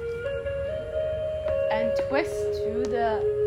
And 1.72 1.94
twist 2.10 2.36
to 2.64 2.84
the 2.84 3.41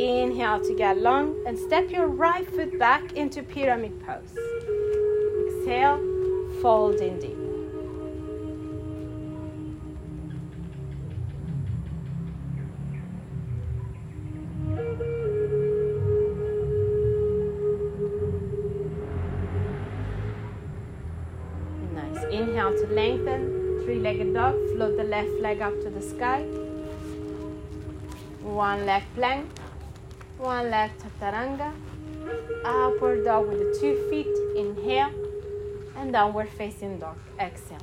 Inhale 0.00 0.60
to 0.60 0.74
get 0.74 0.96
long 0.96 1.36
and 1.46 1.58
step 1.58 1.90
your 1.90 2.06
right 2.06 2.48
foot 2.50 2.78
back 2.78 3.12
into 3.12 3.42
pyramid 3.42 4.00
pose. 4.06 4.34
Exhale, 5.46 5.98
fold 6.62 6.94
in 7.02 7.18
deep. 7.18 7.36
Nice. 21.92 22.24
Inhale 22.32 22.72
to 22.72 22.86
lengthen, 22.94 23.82
three 23.84 23.98
legged 23.98 24.32
dog. 24.32 24.54
Float 24.74 24.96
the 24.96 25.04
left 25.04 25.32
leg 25.40 25.60
up 25.60 25.78
to 25.82 25.90
the 25.90 26.00
sky. 26.00 26.46
One 28.40 28.86
leg 28.86 29.02
plank, 29.14 29.46
one 30.40 30.70
leg 30.70 30.90
chaturanga. 30.98 31.72
Upward 32.64 33.24
dog 33.24 33.48
with 33.48 33.58
the 33.58 33.78
two 33.78 34.08
feet. 34.08 34.26
Inhale 34.56 35.12
and 35.96 36.12
downward 36.12 36.48
facing 36.48 36.98
dog. 36.98 37.18
Exhale. 37.38 37.78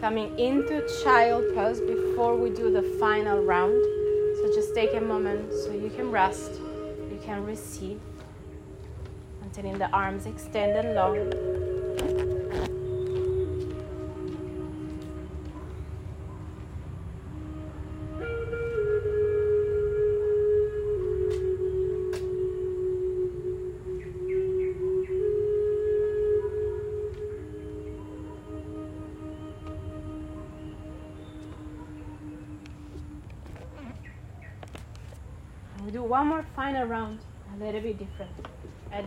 Coming 0.00 0.38
into 0.38 0.86
child 1.02 1.44
pose 1.54 1.80
before 1.80 2.36
we 2.36 2.50
do 2.50 2.72
the 2.72 2.82
final 2.98 3.42
round. 3.42 3.80
So 4.36 4.52
just 4.52 4.74
take 4.74 4.94
a 4.94 5.00
moment 5.00 5.52
so 5.52 5.70
you 5.70 5.90
can 5.90 6.10
rest, 6.10 6.52
you 7.10 7.20
can 7.22 7.46
receive. 7.46 8.00
Maintaining 9.40 9.78
the 9.78 9.88
arms 9.90 10.26
extended 10.26 10.94
long. 10.96 11.63
One 36.64 36.72
more 36.72 36.82
final 36.82 36.88
round, 36.88 37.18
a 37.54 37.64
little 37.64 37.80
bit 37.80 37.98
different. 37.98 38.30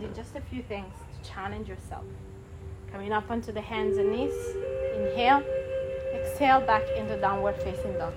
Did 0.00 0.14
just 0.14 0.36
a 0.36 0.40
few 0.40 0.62
things 0.62 0.92
to 1.14 1.30
challenge 1.30 1.68
yourself. 1.68 2.04
Coming 2.92 3.12
up 3.12 3.30
onto 3.30 3.52
the 3.52 3.60
hands 3.60 3.96
and 3.96 4.12
knees. 4.12 4.34
Inhale, 4.96 5.42
exhale 6.14 6.60
back 6.60 6.82
into 6.96 7.16
downward 7.20 7.56
facing 7.56 7.94
dog. 7.94 8.12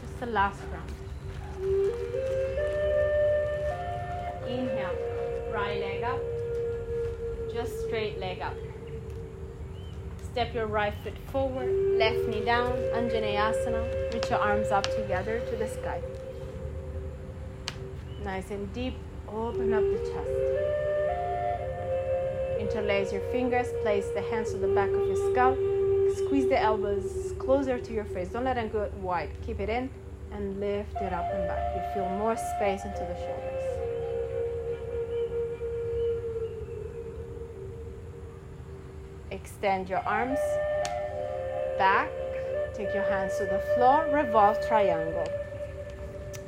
Just 0.00 0.20
the 0.20 0.26
last 0.26 0.60
round. 0.72 0.92
Inhale, 4.48 4.96
right 5.52 5.78
leg 5.80 6.02
up, 6.02 6.20
just 7.52 7.86
straight 7.86 8.18
leg 8.18 8.40
up. 8.40 8.56
Step 10.32 10.54
your 10.54 10.66
right 10.66 10.94
foot 11.04 11.18
forward, 11.30 11.70
left 11.98 12.26
knee 12.28 12.44
down, 12.44 12.72
Anjaneyasana. 12.94 14.14
Reach 14.14 14.30
your 14.30 14.38
arms 14.38 14.68
up 14.68 14.84
together 14.96 15.40
to 15.50 15.56
the 15.56 15.68
sky. 15.68 16.00
Nice 18.28 18.50
and 18.50 18.70
deep, 18.74 18.92
open 19.26 19.72
up 19.72 19.82
the 19.82 19.98
chest. 20.10 20.28
Interlace 22.60 23.10
your 23.10 23.22
fingers, 23.32 23.68
place 23.80 24.04
the 24.14 24.20
hands 24.20 24.52
to 24.52 24.58
the 24.58 24.68
back 24.68 24.90
of 24.90 25.06
your 25.06 25.32
skull, 25.32 25.56
squeeze 26.14 26.46
the 26.46 26.60
elbows 26.60 27.32
closer 27.38 27.78
to 27.80 27.92
your 27.94 28.04
face. 28.04 28.28
Don't 28.28 28.44
let 28.44 28.56
them 28.56 28.68
go 28.68 28.90
wide. 29.00 29.30
Keep 29.46 29.60
it 29.60 29.70
in 29.70 29.88
and 30.30 30.60
lift 30.60 30.94
it 30.96 31.10
up 31.10 31.24
and 31.32 31.48
back. 31.48 31.74
You 31.74 31.80
feel 31.94 32.10
more 32.18 32.36
space 32.36 32.84
into 32.84 32.98
the 32.98 33.16
shoulders. 33.16 33.64
Extend 39.30 39.88
your 39.88 40.00
arms 40.00 40.38
back. 41.78 42.10
Take 42.74 42.92
your 42.92 43.04
hands 43.04 43.38
to 43.38 43.44
the 43.44 43.62
floor. 43.74 44.06
Revolve 44.12 44.58
triangle. 44.68 45.26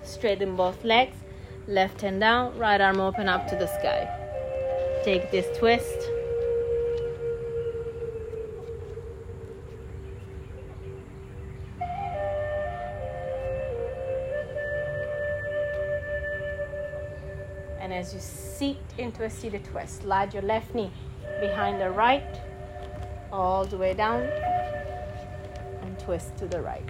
Straighten 0.03 0.57
both 0.57 0.85
legs. 0.85 1.17
Left 1.71 2.01
hand 2.01 2.19
down, 2.19 2.59
right 2.59 2.81
arm 2.81 2.99
open 2.99 3.29
up 3.29 3.47
to 3.47 3.55
the 3.55 3.69
sky. 3.69 4.03
Take 5.05 5.31
this 5.31 5.47
twist. 5.57 5.87
And 17.79 17.93
as 17.93 18.13
you 18.13 18.19
seat 18.19 18.79
into 18.99 19.23
a 19.23 19.31
seated 19.31 19.65
twist, 19.65 20.03
slide 20.03 20.35
your 20.35 20.43
left 20.43 20.75
knee 20.75 20.91
behind 21.41 21.81
the 21.81 21.91
right, 21.93 22.41
all 23.31 23.65
the 23.65 23.79
way 23.79 23.95
down, 23.95 24.23
and 25.83 25.97
twist 26.01 26.37
to 26.39 26.49
the 26.49 26.61
right. 26.61 26.83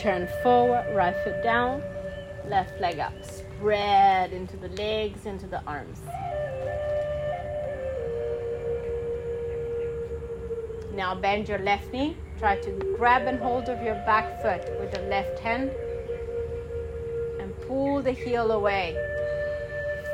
Turn 0.00 0.26
forward, 0.42 0.86
right 0.94 1.14
foot 1.24 1.42
down, 1.42 1.82
left 2.48 2.80
leg 2.80 2.98
up. 3.00 3.12
Spread 3.22 4.32
into 4.32 4.56
the 4.56 4.68
legs, 4.68 5.26
into 5.26 5.46
the 5.46 5.62
arms. 5.66 6.00
Now 10.94 11.14
bend 11.14 11.50
your 11.50 11.58
left 11.58 11.92
knee. 11.92 12.16
Try 12.38 12.56
to 12.60 12.70
grab 12.96 13.26
and 13.26 13.38
hold 13.38 13.68
of 13.68 13.82
your 13.82 13.96
back 14.06 14.40
foot 14.40 14.62
with 14.80 14.90
the 14.90 15.02
left 15.02 15.38
hand 15.40 15.70
and 17.38 17.54
pull 17.68 18.00
the 18.00 18.12
heel 18.12 18.52
away. 18.52 18.96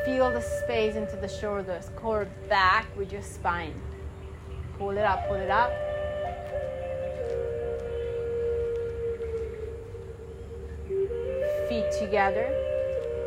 Feel 0.04 0.32
the 0.32 0.40
space 0.40 0.96
into 0.96 1.14
the 1.14 1.28
shoulders. 1.28 1.90
Core 1.94 2.26
back 2.48 2.88
with 2.96 3.12
your 3.12 3.22
spine. 3.22 3.80
Pull 4.80 4.98
it 4.98 5.04
up, 5.04 5.28
pull 5.28 5.36
it 5.36 5.50
up. 5.50 5.70
Feet 11.86 11.98
together. 11.98 12.52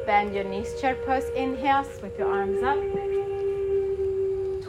Bend 0.06 0.34
your 0.34 0.44
knees, 0.44 0.80
chair 0.80 0.96
pose. 1.06 1.30
Inhale, 1.36 1.84
sweep 1.84 2.18
your 2.18 2.32
arms 2.32 2.64
up. 2.64 2.80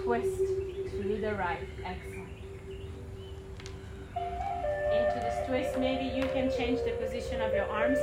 Twist 0.02 0.38
to 0.38 1.18
the 1.20 1.34
right. 1.34 1.58
Exhale. 1.78 2.26
Into 4.92 5.20
this 5.20 5.46
twist, 5.46 5.78
maybe 5.78 6.04
you 6.04 6.24
can 6.32 6.50
change 6.50 6.80
the 6.84 6.92
position 7.02 7.40
of 7.40 7.52
your 7.54 7.66
arms. 7.66 7.98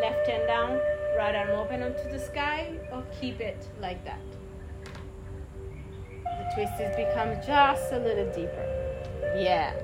Left 0.00 0.26
hand 0.28 0.46
down, 0.46 0.80
right 1.16 1.34
arm 1.34 1.50
open 1.50 1.82
onto 1.82 2.08
the 2.10 2.18
sky, 2.18 2.72
or 2.92 3.02
keep 3.20 3.40
it 3.40 3.68
like 3.80 4.04
that. 4.04 4.20
The 6.24 6.50
twist 6.54 6.72
has 6.74 6.96
become 6.96 7.34
just 7.46 7.92
a 7.92 7.98
little 7.98 8.32
deeper. 8.32 8.66
Yeah. 9.36 9.74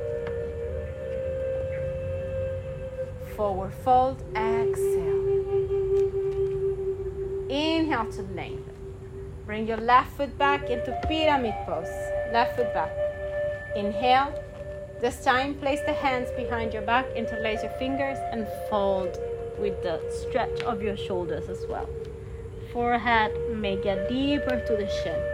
Forward 3.36 3.74
fold, 3.84 4.22
exhale. 4.36 5.03
Inhale 7.84 8.10
to 8.12 8.22
lengthen. 8.22 8.74
Bring 9.44 9.68
your 9.68 9.76
left 9.76 10.16
foot 10.16 10.38
back 10.38 10.70
into 10.70 10.98
pyramid 11.06 11.52
pose. 11.66 11.84
Left 12.32 12.56
foot 12.56 12.72
back. 12.72 12.90
Inhale. 13.76 14.32
This 15.02 15.22
time, 15.22 15.54
place 15.56 15.80
the 15.84 15.92
hands 15.92 16.30
behind 16.34 16.72
your 16.72 16.80
back, 16.80 17.04
interlace 17.14 17.62
your 17.62 17.72
fingers, 17.72 18.16
and 18.32 18.48
fold 18.70 19.18
with 19.58 19.82
the 19.82 20.00
stretch 20.10 20.62
of 20.62 20.80
your 20.80 20.96
shoulders 20.96 21.50
as 21.50 21.66
well. 21.68 21.86
Forehead 22.72 23.32
may 23.50 23.76
get 23.76 24.08
deeper 24.08 24.64
to 24.66 24.76
the 24.76 24.88
shin. 24.88 25.33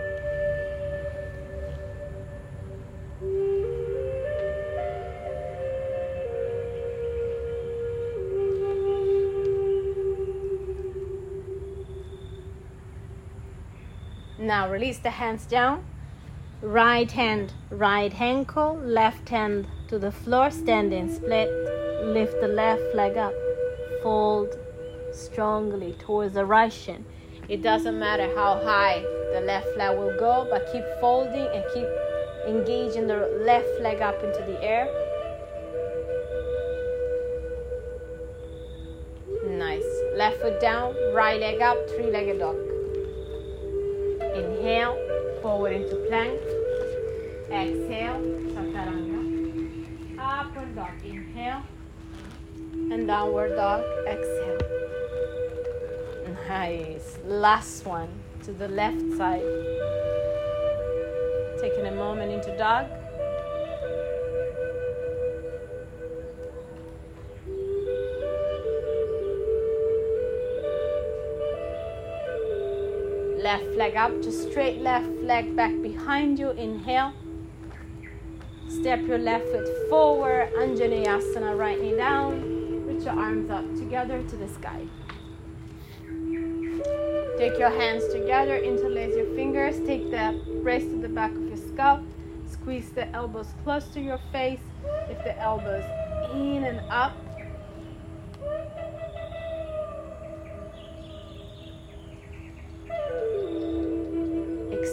Now 14.50 14.68
release 14.68 14.98
the 14.98 15.10
hands 15.10 15.46
down. 15.46 15.84
Right 16.60 17.08
hand, 17.08 17.52
right 17.70 18.12
ankle, 18.20 18.74
left 18.82 19.28
hand 19.28 19.68
to 19.86 19.96
the 19.96 20.10
floor, 20.10 20.50
standing 20.50 21.08
split. 21.14 21.48
Lift 22.02 22.40
the 22.40 22.48
left 22.48 22.82
leg 22.92 23.16
up. 23.16 23.32
Fold 24.02 24.58
strongly 25.12 25.92
towards 26.00 26.34
the 26.34 26.44
right 26.44 26.72
shin. 26.72 27.04
It 27.48 27.62
doesn't 27.62 27.96
matter 27.96 28.26
how 28.34 28.60
high 28.64 29.02
the 29.32 29.40
left 29.40 29.68
leg 29.76 29.96
will 29.96 30.18
go, 30.18 30.48
but 30.50 30.68
keep 30.72 30.82
folding 31.00 31.46
and 31.54 31.64
keep 31.72 31.86
engaging 32.48 33.06
the 33.06 33.20
left 33.46 33.80
leg 33.80 34.02
up 34.02 34.20
into 34.24 34.42
the 34.50 34.60
air. 34.64 34.88
Nice. 39.46 39.90
Left 40.16 40.40
foot 40.40 40.60
down, 40.60 40.96
right 41.14 41.38
leg 41.38 41.62
up, 41.62 41.78
three 41.90 42.10
legged 42.10 42.40
dog. 42.40 42.69
Inhale, 44.60 45.40
forward 45.40 45.72
into 45.72 45.96
plank. 46.10 46.38
Exhale, 47.50 48.20
chaturanga. 48.52 49.20
Upward 50.18 50.74
dog. 50.76 50.90
Inhale. 51.02 51.62
And 52.92 53.06
downward 53.06 53.56
dog. 53.56 53.82
Exhale. 54.06 54.58
Nice. 56.46 57.16
Last 57.24 57.86
one 57.86 58.10
to 58.42 58.52
the 58.52 58.68
left 58.68 59.00
side. 59.16 59.40
Taking 61.62 61.86
a 61.86 61.94
moment 61.96 62.30
into 62.30 62.54
dog. 62.58 62.84
Left 73.42 73.64
leg 73.76 73.96
up, 73.96 74.22
just 74.22 74.50
straight 74.50 74.80
left 74.80 75.08
leg 75.22 75.56
back 75.56 75.72
behind 75.82 76.38
you. 76.38 76.50
Inhale. 76.50 77.12
Step 78.68 79.00
your 79.06 79.18
left 79.18 79.46
foot 79.46 79.66
forward, 79.88 80.52
Anjaneyasana, 80.58 81.58
right 81.58 81.80
knee 81.80 81.96
down. 81.96 82.84
Put 82.86 83.02
your 83.04 83.18
arms 83.18 83.50
up 83.50 83.64
together 83.74 84.22
to 84.22 84.36
the 84.36 84.48
sky. 84.48 84.86
Take 87.36 87.58
your 87.58 87.70
hands 87.70 88.06
together, 88.12 88.56
interlace 88.56 89.16
your 89.16 89.34
fingers, 89.34 89.80
take 89.86 90.10
the 90.10 90.40
brace 90.62 90.84
to 90.84 90.98
the 90.98 91.08
back 91.08 91.32
of 91.32 91.42
your 91.42 91.56
scalp, 91.56 92.02
squeeze 92.48 92.90
the 92.90 93.08
elbows 93.14 93.48
close 93.64 93.88
to 93.88 94.00
your 94.00 94.18
face, 94.30 94.60
lift 95.08 95.24
the 95.24 95.38
elbows 95.40 95.84
in 96.34 96.64
and 96.64 96.80
up. 96.90 97.16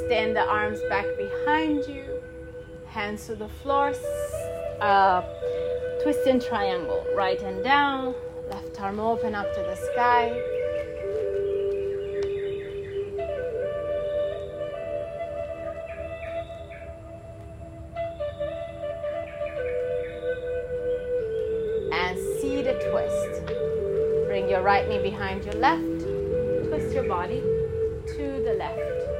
Extend 0.08 0.38
the 0.38 0.48
arms 0.48 0.80
back 0.88 1.06
behind 1.18 1.86
you, 1.86 2.06
hands 2.86 3.26
to 3.26 3.36
the 3.36 3.50
floor, 3.50 3.92
uh, 4.80 5.22
twist 6.02 6.26
in 6.26 6.40
triangle, 6.40 7.06
right 7.14 7.42
hand 7.42 7.62
down, 7.62 8.16
left 8.50 8.80
arm 8.80 9.02
open 9.02 9.36
up 9.36 9.54
to 9.54 9.60
the 9.60 9.76
sky. 9.92 10.30
And 21.92 22.18
see 22.40 22.62
the 22.62 22.80
twist. 22.90 23.46
Bring 24.28 24.48
your 24.48 24.62
right 24.62 24.88
knee 24.88 25.02
behind 25.02 25.44
your 25.44 25.56
left, 25.56 26.00
twist 26.70 26.94
your 26.94 27.10
body 27.10 27.42
to 27.42 28.42
the 28.46 28.56
left. 28.58 29.17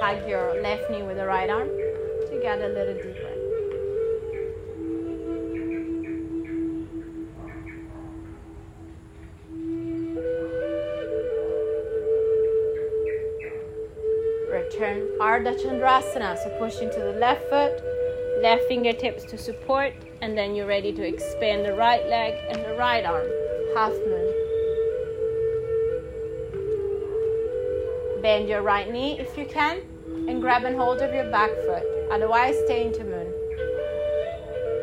Hug 0.00 0.28
your 0.28 0.60
left 0.62 0.90
knee 0.90 1.02
with 1.02 1.16
the 1.16 1.26
right 1.26 1.48
arm 1.48 1.68
to 1.68 2.38
get 2.42 2.60
a 2.60 2.68
little 2.68 2.94
deeper. 2.94 3.32
Return 14.50 15.08
Ardha 15.18 15.54
Chandrasana. 15.60 16.36
So 16.42 16.50
push 16.58 16.80
into 16.80 17.00
the 17.00 17.12
left 17.18 17.48
foot, 17.48 17.80
left 18.42 18.64
fingertips 18.68 19.24
to 19.24 19.38
support, 19.38 19.94
and 20.20 20.36
then 20.36 20.54
you're 20.54 20.66
ready 20.66 20.92
to 20.92 21.02
expand 21.02 21.64
the 21.64 21.72
right 21.72 22.06
leg 22.06 22.34
and 22.50 22.64
the 22.64 22.74
right 22.76 23.04
arm. 23.04 23.28
Half 23.74 23.92
moon. 24.06 24.25
Bend 28.26 28.48
your 28.48 28.62
right 28.62 28.90
knee 28.90 29.20
if 29.20 29.38
you 29.38 29.46
can, 29.46 29.82
and 30.26 30.40
grab 30.40 30.64
and 30.64 30.74
hold 30.74 30.98
of 30.98 31.14
your 31.14 31.30
back 31.30 31.48
foot. 31.64 31.84
Otherwise, 32.10 32.56
stay 32.64 32.84
into 32.84 33.04
moon. 33.04 33.32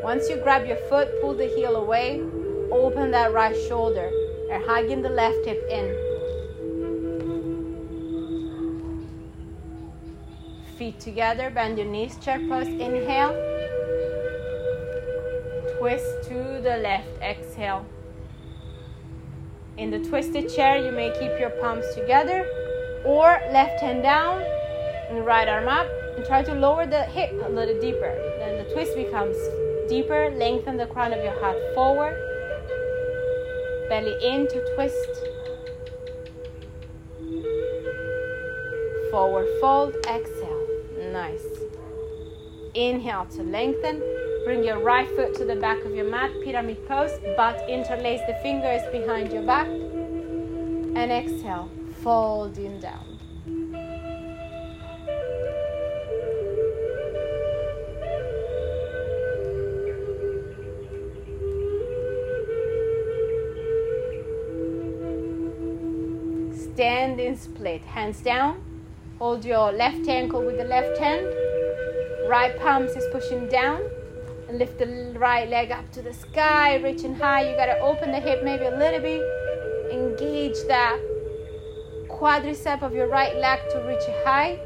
Once 0.01 0.29
you 0.29 0.37
grab 0.37 0.65
your 0.65 0.77
foot, 0.87 1.09
pull 1.19 1.33
the 1.33 1.47
heel 1.47 1.75
away, 1.75 2.21
open 2.71 3.11
that 3.11 3.33
right 3.33 3.53
shoulder, 3.67 4.09
and 4.49 4.63
hugging 4.63 5.01
the 5.01 5.09
left 5.09 5.45
hip 5.45 5.61
in. 5.69 5.93
Feet 10.77 10.97
together, 11.01 11.49
bend 11.49 11.77
your 11.77 11.87
knees, 11.87 12.17
chair 12.19 12.39
pose. 12.47 12.67
Inhale. 12.67 13.33
Twist 15.77 16.29
to 16.29 16.61
the 16.63 16.77
left, 16.81 17.09
exhale. 17.21 17.85
In 19.75 19.91
the 19.91 19.99
twisted 19.99 20.47
chair, 20.47 20.77
you 20.77 20.93
may 20.93 21.11
keep 21.19 21.37
your 21.37 21.49
palms 21.49 21.93
together 21.93 22.47
or 23.05 23.39
left 23.51 23.81
hand 23.81 24.03
down 24.03 24.41
and 25.09 25.25
right 25.25 25.47
arm 25.47 25.67
up 25.67 25.87
and 26.15 26.25
try 26.25 26.41
to 26.43 26.53
lower 26.53 26.85
the 26.85 27.03
hip 27.03 27.31
a 27.43 27.49
little 27.49 27.79
deeper. 27.79 28.15
Then 28.39 28.63
the 28.63 28.73
twist 28.73 28.95
becomes 28.95 29.35
deeper. 29.89 30.29
Lengthen 30.37 30.77
the 30.77 30.87
crown 30.87 31.13
of 31.13 31.23
your 31.23 31.39
head 31.41 31.57
forward. 31.75 32.15
Belly 33.89 34.15
in 34.23 34.47
to 34.47 34.75
twist. 34.75 35.27
Forward 39.11 39.47
fold, 39.59 39.95
exhale. 40.09 40.67
Nice. 41.11 41.45
Inhale 42.73 43.25
to 43.35 43.43
lengthen. 43.43 44.01
Bring 44.45 44.63
your 44.63 44.79
right 44.79 45.07
foot 45.15 45.35
to 45.35 45.45
the 45.45 45.55
back 45.55 45.85
of 45.85 45.93
your 45.93 46.09
mat, 46.09 46.31
pyramid 46.43 46.87
pose, 46.87 47.11
but 47.37 47.69
interlace 47.69 48.21
the 48.27 48.33
fingers 48.41 48.81
behind 48.91 49.31
your 49.31 49.43
back. 49.43 49.67
And 49.67 51.11
exhale, 51.11 51.69
folding 52.03 52.81
down. 52.81 53.17
Stand 66.73 67.21
in 67.21 67.37
split, 67.37 67.81
hands 67.81 68.19
down. 68.19 68.61
Hold 69.19 69.45
your 69.45 69.71
left 69.71 70.05
ankle 70.09 70.45
with 70.45 70.57
the 70.57 70.65
left 70.65 70.97
hand. 70.97 71.25
Right 72.27 72.59
palms 72.59 72.91
is 72.91 73.05
pushing 73.13 73.47
down. 73.47 73.81
And 74.49 74.59
lift 74.59 74.77
the 74.77 75.15
right 75.17 75.47
leg 75.47 75.71
up 75.71 75.89
to 75.93 76.01
the 76.01 76.13
sky, 76.13 76.75
reaching 76.75 77.15
high. 77.15 77.49
You 77.49 77.55
gotta 77.55 77.79
open 77.79 78.11
the 78.11 78.19
hip 78.19 78.43
maybe 78.43 78.65
a 78.65 78.77
little 78.77 78.99
bit. 78.99 79.21
Engage 79.89 80.57
that 80.67 80.99
quadricep 82.23 82.81
of 82.81 82.93
your 82.93 83.07
right 83.07 83.35
leg 83.35 83.59
to 83.69 83.79
reach 83.79 84.05
high. 84.23 84.57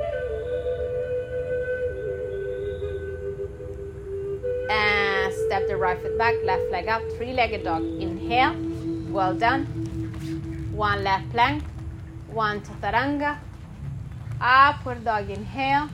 And 4.69 5.33
step 5.33 5.67
the 5.67 5.75
right 5.75 5.99
foot 5.99 6.15
back, 6.19 6.35
left 6.45 6.69
leg 6.69 6.87
up, 6.87 7.01
three 7.17 7.33
legged 7.33 7.63
dog. 7.63 7.81
Inhale, 7.81 8.55
well 9.09 9.33
done. 9.33 9.65
One 10.71 11.03
left 11.03 11.31
plank, 11.31 11.63
one 12.29 12.61
chaturanga. 12.61 13.39
Upward 14.39 15.03
dog, 15.03 15.27
inhale. 15.31 15.89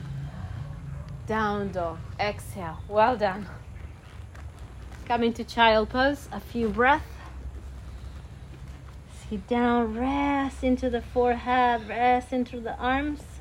Down 1.26 1.72
dog, 1.72 1.96
exhale. 2.20 2.76
Well 2.88 3.16
done. 3.16 3.48
Come 5.06 5.22
into 5.22 5.44
child 5.44 5.88
pose, 5.88 6.28
a 6.30 6.40
few 6.40 6.68
breaths. 6.68 7.13
Sit 9.30 9.48
down, 9.48 9.98
rest 9.98 10.62
into 10.62 10.90
the 10.90 11.00
forehead, 11.00 11.88
rest 11.88 12.32
into 12.32 12.60
the 12.60 12.76
arms. 12.76 13.33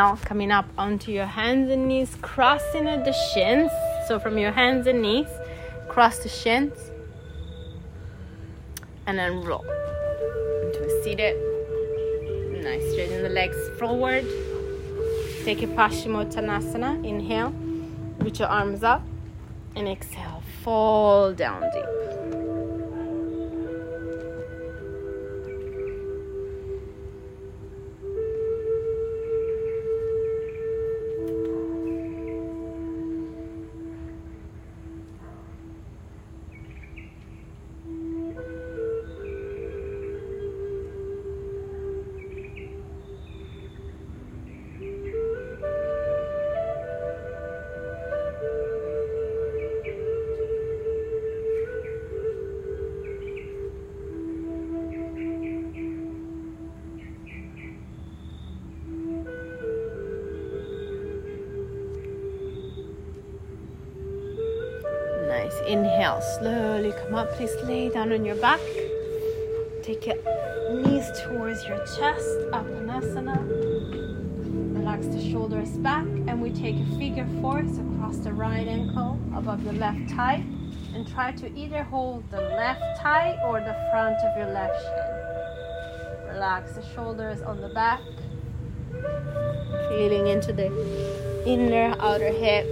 Inhale, 0.00 0.16
coming 0.24 0.50
up 0.50 0.66
onto 0.78 1.12
your 1.12 1.26
hands 1.26 1.70
and 1.70 1.86
knees, 1.86 2.16
crossing 2.22 2.86
at 2.88 3.04
the 3.04 3.12
shins. 3.12 3.70
So 4.08 4.18
from 4.18 4.38
your 4.38 4.50
hands 4.50 4.86
and 4.86 5.02
knees, 5.02 5.28
cross 5.88 6.18
the 6.20 6.28
shins, 6.28 6.72
and 9.06 9.18
then 9.18 9.42
roll 9.42 9.64
into 10.62 10.82
a 10.82 11.02
seated. 11.04 11.36
Nice, 12.62 12.90
straighten 12.92 13.22
the 13.22 13.28
legs 13.28 13.58
forward. 13.78 14.24
Take 15.44 15.62
a 15.62 15.66
Paschimottanasana. 15.66 17.04
Inhale, 17.04 17.52
reach 18.18 18.38
your 18.38 18.48
arms 18.48 18.82
up, 18.82 19.02
and 19.76 19.86
exhale, 19.86 20.42
fall 20.62 21.32
down 21.34 21.62
deep. 21.72 22.09
Inhale. 65.70 66.20
Slowly 66.40 66.92
come 67.00 67.14
up. 67.14 67.30
Please 67.34 67.54
lay 67.62 67.90
down 67.90 68.12
on 68.12 68.24
your 68.24 68.34
back. 68.34 68.58
Take 69.84 70.04
your 70.04 70.16
knees 70.82 71.06
towards 71.22 71.64
your 71.64 71.78
chest. 71.78 72.26
Apanasana. 72.50 73.38
Relax 74.76 75.06
the 75.06 75.30
shoulders 75.30 75.70
back. 75.78 76.06
And 76.26 76.42
we 76.42 76.50
take 76.50 76.74
a 76.74 76.98
figure 76.98 77.28
four 77.40 77.62
so 77.72 77.82
across 77.94 78.16
the 78.16 78.32
right 78.32 78.66
ankle 78.66 79.16
above 79.32 79.62
the 79.62 79.72
left 79.74 80.10
thigh. 80.10 80.44
And 80.92 81.06
try 81.06 81.30
to 81.30 81.56
either 81.56 81.84
hold 81.84 82.28
the 82.32 82.40
left 82.40 82.82
thigh 83.00 83.38
or 83.44 83.60
the 83.60 83.76
front 83.92 84.16
of 84.24 84.36
your 84.36 84.52
left 84.52 84.74
shin. 84.82 86.34
Relax 86.34 86.72
the 86.72 86.82
shoulders 86.94 87.42
on 87.42 87.60
the 87.60 87.68
back. 87.68 88.00
Feeling 89.88 90.26
into 90.26 90.52
the 90.52 90.66
inner 91.46 91.94
outer 92.00 92.32
hip. 92.32 92.66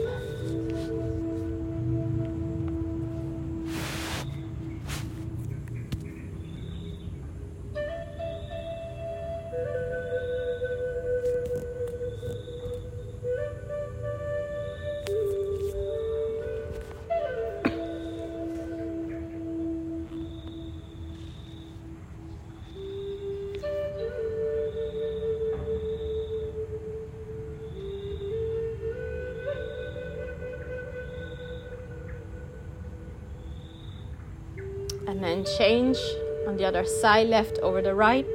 Change 35.58 35.98
on 36.46 36.56
the 36.56 36.64
other 36.64 36.84
side, 36.84 37.26
left 37.26 37.58
over 37.58 37.82
the 37.82 37.94
right. 37.94 38.26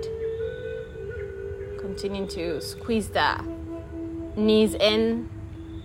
Continuing 1.80 2.28
to 2.28 2.60
squeeze 2.62 3.10
the 3.10 3.40
knees 4.36 4.74
in, 4.74 5.30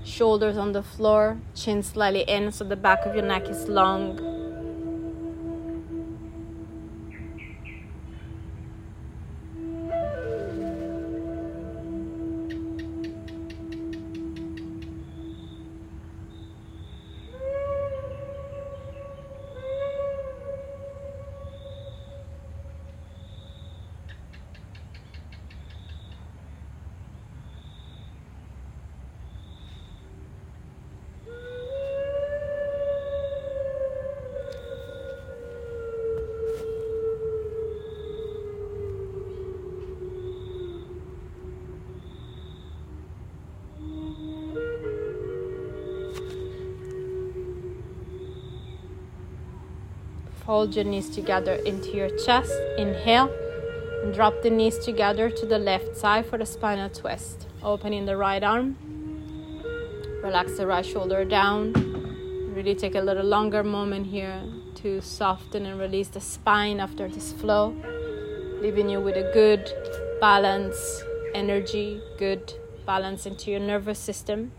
shoulders 0.05 0.57
on 0.57 0.73
the 0.73 0.83
floor, 0.83 1.39
chin 1.55 1.83
slightly 1.83 2.23
in 2.23 2.51
so 2.51 2.65
the 2.65 2.77
back 2.77 3.07
of 3.07 3.15
your 3.15 3.25
neck 3.25 3.49
is 3.49 3.69
long. 3.69 4.28
Hold 50.49 50.75
your 50.75 50.87
knees 50.87 51.11
together 51.11 51.57
into 51.67 51.91
your 51.91 52.09
chest. 52.09 52.55
Inhale 52.79 53.31
and 54.03 54.15
drop 54.15 54.41
the 54.43 54.49
knees 54.49 54.79
together 54.79 55.29
to 55.29 55.45
the 55.45 55.59
left 55.59 55.95
side 55.95 56.25
for 56.25 56.39
the 56.39 56.47
spinal 56.47 56.89
twist. 56.89 57.47
Opening 57.63 58.07
the 58.07 58.17
right 58.17 58.43
arm. 58.43 58.75
Relax 60.23 60.57
the 60.57 60.67
right 60.67 60.87
shoulder 60.87 61.27
down. 61.27 61.75
Really 62.55 62.75
take 62.75 62.95
a 62.95 63.01
little 63.03 63.27
longer 63.27 63.63
moment 63.63 64.07
here 64.07 64.43
to 64.77 65.03
soften 65.03 65.67
and 65.67 65.79
release 65.79 66.09
the 66.09 66.21
spine 66.23 66.81
after 66.81 67.09
this 67.09 67.31
flow, 67.31 67.77
leaving 68.63 68.89
you 68.89 69.03
with 69.03 69.17
a 69.17 69.31
good 69.35 69.71
balance, 70.19 71.03
energy, 71.35 72.01
good 72.17 72.55
balance 72.87 73.27
into 73.27 73.51
your 73.51 73.61
nervous 73.61 73.99
system. 73.99 74.53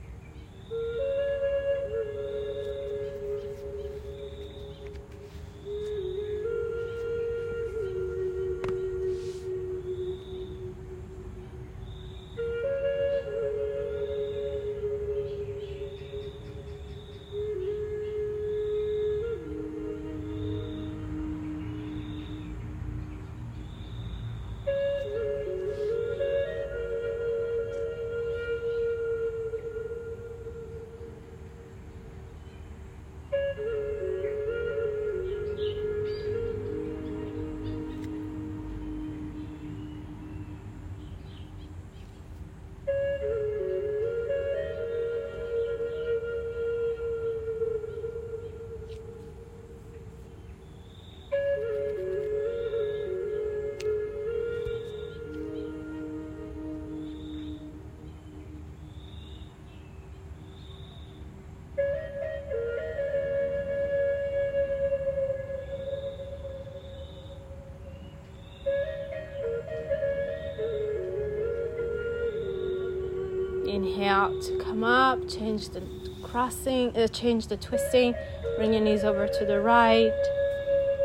Inhale 73.99 74.39
to 74.39 74.57
come 74.63 74.85
up, 74.85 75.27
change 75.27 75.69
the 75.69 75.83
crossing, 76.23 76.95
uh, 76.95 77.09
change 77.09 77.47
the 77.47 77.57
twisting. 77.57 78.15
Bring 78.55 78.71
your 78.71 78.81
knees 78.81 79.03
over 79.03 79.27
to 79.27 79.45
the 79.45 79.59
right. 79.59 80.13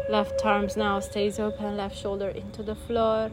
Left 0.08 0.44
arms 0.44 0.76
now 0.76 1.00
stays 1.00 1.40
open, 1.40 1.76
left 1.76 1.98
shoulder 1.98 2.28
into 2.28 2.62
the 2.62 2.76
floor. 2.76 3.32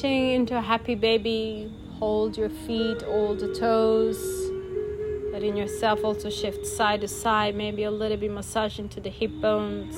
Into 0.00 0.56
a 0.56 0.60
happy 0.60 0.94
baby. 0.94 1.70
Hold 1.98 2.36
your 2.36 2.48
feet, 2.48 3.02
all 3.02 3.34
the 3.34 3.54
toes. 3.54 4.18
Letting 5.32 5.56
yourself 5.56 6.02
also 6.02 6.30
shift 6.30 6.66
side 6.66 7.02
to 7.02 7.08
side, 7.08 7.54
maybe 7.54 7.84
a 7.84 7.90
little 7.90 8.16
bit 8.16 8.30
massage 8.30 8.78
into 8.78 9.00
the 9.00 9.10
hip 9.10 9.30
bones. 9.40 9.96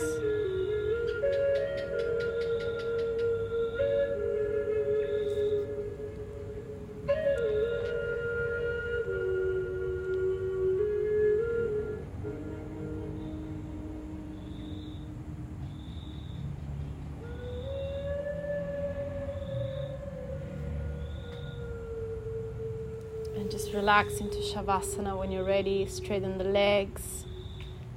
Shavasana 24.64 25.18
when 25.18 25.30
you're 25.30 25.44
ready. 25.44 25.86
Straighten 25.86 26.38
the 26.38 26.44
legs. 26.44 27.26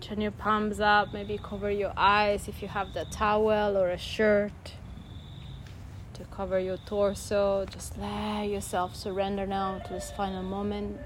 Turn 0.01 0.20
your 0.20 0.32
palms 0.32 0.80
up. 0.80 1.13
Maybe 1.13 1.39
cover 1.41 1.72
your 1.72 1.93
eyes 1.95 2.47
if 2.47 2.61
you 2.61 2.68
have 2.68 2.93
the 2.93 3.05
towel 3.05 3.78
or 3.78 3.89
a 3.89 3.97
shirt 3.97 4.74
to 6.13 6.26
cover 6.26 6.59
your 6.59 6.78
torso. 6.78 7.65
Just 7.65 7.97
let 7.97 8.45
yourself 8.45 8.95
surrender 8.95 9.45
now 9.45 9.80
to 9.80 9.93
this 9.93 10.11
final 10.11 10.43
moment. 10.43 10.99